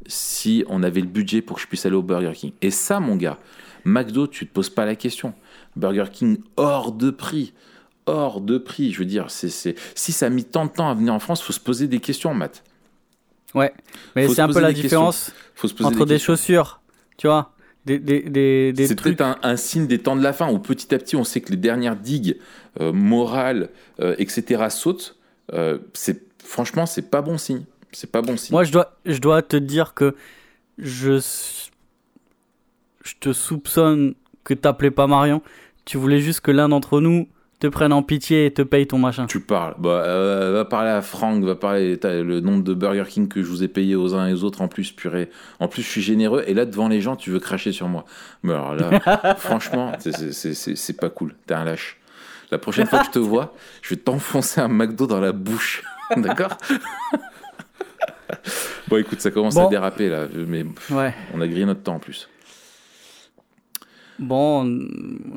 si 0.06 0.64
on 0.68 0.82
avait 0.82 1.00
le 1.00 1.06
budget 1.06 1.42
pour 1.42 1.56
que 1.56 1.62
je 1.62 1.66
puisse 1.66 1.84
aller 1.86 1.96
au 1.96 2.02
Burger 2.02 2.32
King. 2.34 2.52
Et 2.62 2.70
ça, 2.70 3.00
mon 3.00 3.16
gars, 3.16 3.38
McDo, 3.84 4.26
tu 4.26 4.46
te 4.46 4.52
poses 4.52 4.70
pas 4.70 4.84
la 4.84 4.96
question. 4.96 5.34
Burger 5.74 6.06
King 6.12 6.38
hors 6.56 6.92
de 6.92 7.10
prix. 7.10 7.52
Hors 8.06 8.40
de 8.40 8.56
prix, 8.56 8.92
je 8.92 9.00
veux 9.00 9.04
dire, 9.04 9.30
c'est, 9.30 9.50
si 9.94 10.12
ça 10.12 10.26
a 10.26 10.28
mis 10.28 10.44
tant 10.44 10.66
de 10.66 10.70
temps 10.70 10.88
à 10.88 10.94
venir 10.94 11.12
en 11.12 11.18
France, 11.18 11.42
faut 11.42 11.52
se 11.52 11.58
poser 11.58 11.88
des 11.88 11.98
questions, 11.98 12.32
Matt. 12.34 12.62
Ouais, 13.52 13.72
mais 14.14 14.28
c'est 14.28 14.42
un 14.42 14.48
peu 14.48 14.60
la 14.60 14.72
différence 14.72 15.32
entre 15.82 16.06
des 16.06 16.18
chaussures, 16.18 16.80
tu 17.16 17.26
vois, 17.26 17.55
des, 17.86 17.98
des, 17.98 18.20
des, 18.22 18.72
des 18.72 18.86
C'est 18.86 18.94
trucs. 18.96 19.16
peut-être 19.16 19.38
un, 19.44 19.50
un 19.50 19.56
signe 19.56 19.86
des 19.86 19.98
temps 19.98 20.16
de 20.16 20.22
la 20.22 20.32
fin 20.32 20.50
où 20.52 20.58
petit 20.58 20.94
à 20.94 20.98
petit 20.98 21.16
on 21.16 21.24
sait 21.24 21.40
que 21.40 21.50
les 21.50 21.56
dernières 21.56 21.96
digues 21.96 22.36
euh, 22.80 22.92
morales, 22.92 23.70
euh, 24.00 24.14
etc. 24.18 24.66
sautent. 24.70 25.16
Euh, 25.52 25.78
c'est 25.94 26.22
franchement 26.44 26.86
c'est 26.86 27.10
pas 27.10 27.22
bon 27.22 27.38
signe. 27.38 27.64
C'est 27.92 28.10
pas 28.10 28.20
bon 28.20 28.36
signe. 28.36 28.52
Moi, 28.52 28.64
je 28.64 28.72
dois, 28.72 28.98
je 29.06 29.18
dois 29.18 29.40
te 29.40 29.56
dire 29.56 29.94
que 29.94 30.14
je, 30.76 31.18
je 33.02 33.14
te 33.20 33.32
soupçonne 33.32 34.14
que 34.44 34.52
t'appelais 34.52 34.90
pas 34.90 35.06
Marion. 35.06 35.40
Tu 35.86 35.96
voulais 35.96 36.20
juste 36.20 36.40
que 36.40 36.50
l'un 36.50 36.68
d'entre 36.68 37.00
nous 37.00 37.28
te 37.58 37.66
prenne 37.68 37.92
en 37.92 38.02
pitié 38.02 38.46
et 38.46 38.50
te 38.52 38.60
paye 38.62 38.86
ton 38.86 38.98
machin. 38.98 39.26
Tu 39.26 39.40
parles. 39.40 39.74
Bah, 39.78 40.02
euh, 40.04 40.52
va 40.52 40.64
parler 40.64 40.90
à 40.90 41.00
Franck, 41.02 41.42
va 41.44 41.54
parler 41.54 41.96
le 42.02 42.40
nombre 42.40 42.62
de 42.62 42.74
Burger 42.74 43.04
King 43.08 43.28
que 43.28 43.42
je 43.42 43.48
vous 43.48 43.62
ai 43.62 43.68
payé 43.68 43.94
aux 43.96 44.14
uns 44.14 44.26
et 44.28 44.32
aux 44.34 44.44
autres 44.44 44.60
en 44.60 44.68
plus, 44.68 44.92
purée. 44.92 45.30
En 45.60 45.66
plus, 45.68 45.82
je 45.82 45.88
suis 45.88 46.02
généreux 46.02 46.44
et 46.46 46.54
là 46.54 46.66
devant 46.66 46.88
les 46.88 47.00
gens, 47.00 47.16
tu 47.16 47.30
veux 47.30 47.40
cracher 47.40 47.72
sur 47.72 47.88
moi. 47.88 48.04
Mais 48.42 48.52
alors 48.52 48.74
là, 48.74 49.34
franchement, 49.38 49.92
c'est- 49.98 50.96
pas 51.00 51.08
cool. 51.10 51.34
T'es 51.46 51.54
un 51.54 51.64
lâche. 51.64 51.98
La 52.50 52.58
prochaine 52.58 52.86
fois 52.86 53.00
que 53.00 53.06
je 53.06 53.10
te 53.10 53.18
vois, 53.18 53.54
je 53.82 53.90
vais 53.94 54.00
t'enfoncer 54.00 54.60
un 54.60 54.68
McDo 54.68 55.06
dans 55.06 55.20
la 55.20 55.32
bouche. 55.32 55.82
D'accord? 56.16 56.56
Bon, 58.88 58.96
écoute, 58.98 59.20
ça 59.20 59.30
commence 59.32 59.56
à 59.56 59.66
déraper 59.66 60.08
là, 60.08 60.26
mais 60.46 60.64
Ouais. 60.90 61.12
on 61.34 61.40
a 61.40 61.48
grillé 61.48 61.64
notre 61.64 61.82
temps 61.82 61.94
en 61.96 61.98
plus. 61.98 62.28
Bon, 64.18 64.64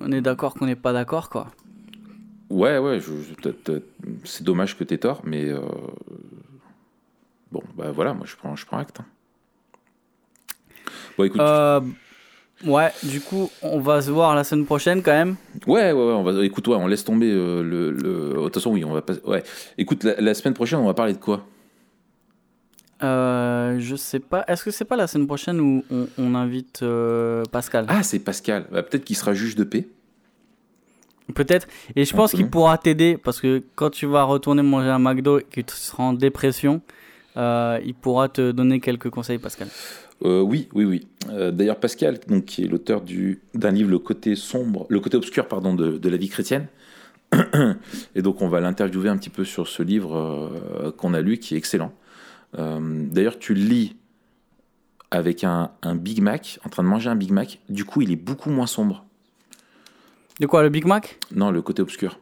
on 0.01 0.11
est 0.11 0.21
d'accord 0.21 0.53
qu'on 0.53 0.65
n'est 0.67 0.75
pas 0.75 0.93
d'accord, 0.93 1.29
quoi. 1.29 1.47
Ouais, 2.49 2.77
ouais, 2.79 2.99
c'est 4.23 4.43
dommage 4.43 4.75
que 4.77 4.83
t'aies 4.83 4.97
tort, 4.97 5.21
mais 5.23 5.49
euh, 5.49 5.59
bon, 7.51 7.61
bah 7.77 7.91
voilà, 7.91 8.13
moi 8.13 8.25
je 8.25 8.35
prends, 8.35 8.55
je 8.55 8.65
prends 8.65 8.79
acte. 8.79 8.99
hein. 9.01 9.05
Bon, 11.17 11.25
écoute, 11.25 11.41
Euh, 11.41 11.79
ouais, 12.65 12.91
du 13.03 13.21
coup, 13.21 13.49
on 13.61 13.79
va 13.79 14.01
se 14.01 14.09
voir 14.09 14.33
la 14.35 14.43
semaine 14.43 14.65
prochaine 14.65 15.03
quand 15.03 15.11
même. 15.11 15.35
ouais, 15.67 15.91
ouais, 15.91 15.93
ouais, 15.93 16.13
on 16.13 16.23
va, 16.23 16.43
écoute, 16.43 16.67
ouais, 16.67 16.75
on 16.75 16.87
laisse 16.87 17.03
tomber 17.03 17.31
euh, 17.31 17.61
le, 17.61 17.91
le. 17.91 18.29
De 18.33 18.43
toute 18.45 18.55
façon, 18.55 18.71
oui, 18.71 18.83
on 18.83 18.93
va 18.93 19.01
pas. 19.03 19.13
Ouais, 19.25 19.43
écoute, 19.77 20.03
la, 20.03 20.19
la 20.19 20.33
semaine 20.33 20.55
prochaine, 20.55 20.79
on 20.79 20.85
va 20.87 20.93
parler 20.95 21.13
de 21.13 21.19
quoi? 21.19 21.45
Euh, 23.03 23.77
je 23.79 23.95
sais 23.95 24.19
pas. 24.19 24.43
Est-ce 24.47 24.63
que 24.63 24.71
c'est 24.71 24.85
pas 24.85 24.95
la 24.97 25.07
semaine 25.07 25.27
prochaine 25.27 25.59
où 25.61 25.83
on, 25.91 26.07
on 26.17 26.35
invite 26.35 26.81
euh, 26.81 27.43
Pascal? 27.51 27.85
Ah, 27.87 28.03
c'est 28.03 28.19
Pascal. 28.19 28.65
Bah, 28.71 28.83
Peut-être 28.83 29.05
qu'il 29.05 29.15
sera 29.15 29.33
juge 29.33 29.55
de 29.55 29.63
paix. 29.63 29.87
Peut-être. 31.35 31.67
Et 31.95 32.05
je 32.05 32.15
pense 32.15 32.31
qu'il 32.31 32.49
pourra 32.49 32.77
t'aider 32.77 33.17
parce 33.17 33.39
que 33.39 33.63
quand 33.75 33.89
tu 33.89 34.05
vas 34.05 34.23
retourner 34.23 34.61
manger 34.63 34.89
un 34.89 34.99
McDo 34.99 35.39
et 35.39 35.43
que 35.43 35.61
tu 35.61 35.75
seras 35.75 36.03
en 36.03 36.13
dépression, 36.13 36.81
euh, 37.37 37.79
il 37.85 37.93
pourra 37.93 38.29
te 38.29 38.51
donner 38.51 38.79
quelques 38.79 39.09
conseils, 39.09 39.37
Pascal. 39.37 39.67
Euh, 40.25 40.41
oui, 40.41 40.67
oui, 40.73 40.85
oui. 40.85 41.07
Euh, 41.29 41.51
D'ailleurs, 41.51 41.79
Pascal, 41.79 42.19
donc, 42.27 42.45
qui 42.45 42.63
est 42.63 42.67
l'auteur 42.67 43.01
du- 43.01 43.39
d'un 43.53 43.71
livre, 43.71 43.89
Le 43.89 43.99
côté 43.99 44.35
sombre, 44.35 44.85
le 44.89 44.99
côté 44.99 45.15
obscur, 45.17 45.47
pardon, 45.47 45.73
de, 45.75 45.97
de 45.97 46.09
la 46.09 46.17
vie 46.17 46.27
chrétienne. 46.29 46.67
Et 48.15 48.21
donc, 48.21 48.41
on 48.41 48.47
va 48.49 48.59
l'interviewer 48.59 49.09
un 49.09 49.17
petit 49.17 49.29
peu 49.29 49.45
sur 49.45 49.67
ce 49.67 49.83
livre 49.83 50.91
qu'on 50.97 51.13
a 51.13 51.21
lu, 51.21 51.37
qui 51.37 51.53
est 51.55 51.57
excellent. 51.57 51.93
D'ailleurs, 52.57 53.37
tu 53.39 53.53
le 53.53 53.61
lis 53.61 53.95
avec 55.11 55.43
un, 55.43 55.71
un 55.83 55.95
Big 55.95 56.21
Mac, 56.21 56.59
en 56.65 56.69
train 56.69 56.83
de 56.83 56.87
manger 56.87 57.09
un 57.09 57.15
Big 57.15 57.31
Mac. 57.31 57.59
Du 57.69 57.85
coup, 57.85 58.01
il 58.01 58.11
est 58.11 58.15
beaucoup 58.15 58.49
moins 58.49 58.67
sombre. 58.67 59.05
De 60.39 60.45
quoi, 60.47 60.63
le 60.63 60.69
Big 60.69 60.85
Mac? 60.85 61.19
Non, 61.35 61.51
le 61.51 61.61
côté 61.61 61.81
obscur. 61.81 62.19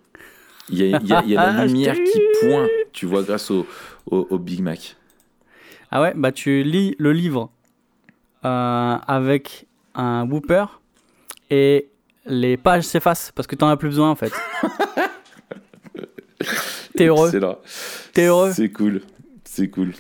Il 0.70 0.80
y 0.80 0.94
a, 0.94 1.00
il 1.00 1.08
y 1.08 1.14
a- 1.14 1.24
il 1.24 1.30
y 1.32 1.38
a 1.38 1.54
la 1.54 1.62
t'ai 1.66 1.68
lumière 1.68 1.94
qui 1.96 2.20
pointe, 2.42 2.70
tu 2.92 3.06
vois, 3.06 3.24
grâce 3.24 3.52
au, 3.52 3.66
au, 4.10 4.28
au 4.30 4.38
Big 4.40 4.62
Mac. 4.62 4.96
Ah 5.92 6.02
ouais, 6.02 6.14
bah 6.16 6.32
tu 6.32 6.64
lis 6.64 6.96
le 7.00 7.14
livre 7.14 7.50
euh, 8.44 8.96
avec 9.08 9.66
un 9.96 10.28
whooper 10.30 10.66
et 11.50 11.88
les 12.26 12.58
pages 12.58 12.84
s'effacent 12.84 13.32
parce 13.34 13.48
que 13.48 13.56
t'en 13.56 13.70
as 13.70 13.78
plus 13.78 13.88
besoin 13.90 14.10
en 14.10 14.16
fait. 14.16 14.34
T'es 16.96 17.06
heureux. 17.06 17.32
T'es 18.14 18.26
heureux 18.26 18.52
C'est 18.54 18.70
cool. 18.70 19.02
C'est 19.44 19.70
cool. 19.70 19.94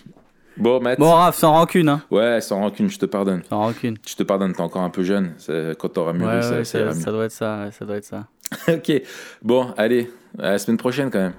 Bon, 0.57 0.81
Matt. 0.81 0.99
Bon, 0.99 1.11
Raph, 1.11 1.35
sans 1.35 1.51
rancune, 1.53 1.89
hein. 1.89 2.01
Ouais, 2.09 2.41
sans 2.41 2.57
rancune, 2.59 2.89
je 2.89 2.97
te 2.97 3.05
pardonne. 3.05 3.43
Sans 3.49 3.59
rancune. 3.59 3.97
Je 4.07 4.15
te 4.15 4.23
pardonne, 4.23 4.53
t'es 4.53 4.61
encore 4.61 4.81
un 4.81 4.89
peu 4.89 5.03
jeune. 5.03 5.33
Quand 5.79 5.89
t'auras 5.89 6.13
mûri, 6.13 6.35
Ouais, 6.35 6.41
ça, 6.41 6.51
ouais, 6.51 6.63
ça 6.63 6.71
ça, 6.71 6.79
ira 6.79 6.93
ça 6.93 7.11
doit 7.11 7.25
être 7.25 7.31
ça, 7.31 7.59
ouais, 7.65 7.71
ça 7.71 7.85
doit 7.85 7.97
être 7.97 8.05
ça. 8.05 8.25
ok. 8.73 9.01
Bon, 9.41 9.73
allez, 9.77 10.11
à 10.39 10.51
la 10.51 10.57
semaine 10.57 10.77
prochaine 10.77 11.09
quand 11.11 11.19
même. 11.19 11.33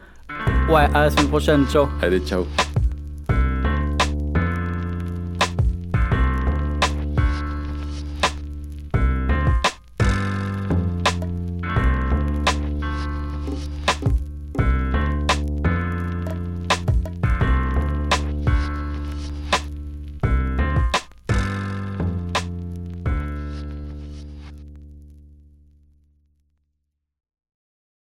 Ouais, 0.71 0.87
à 0.95 1.05
la 1.05 1.11
semaine 1.11 1.29
prochaine, 1.29 1.67
ciao. 1.67 1.89
Allez, 2.03 2.21
ciao. 2.21 2.47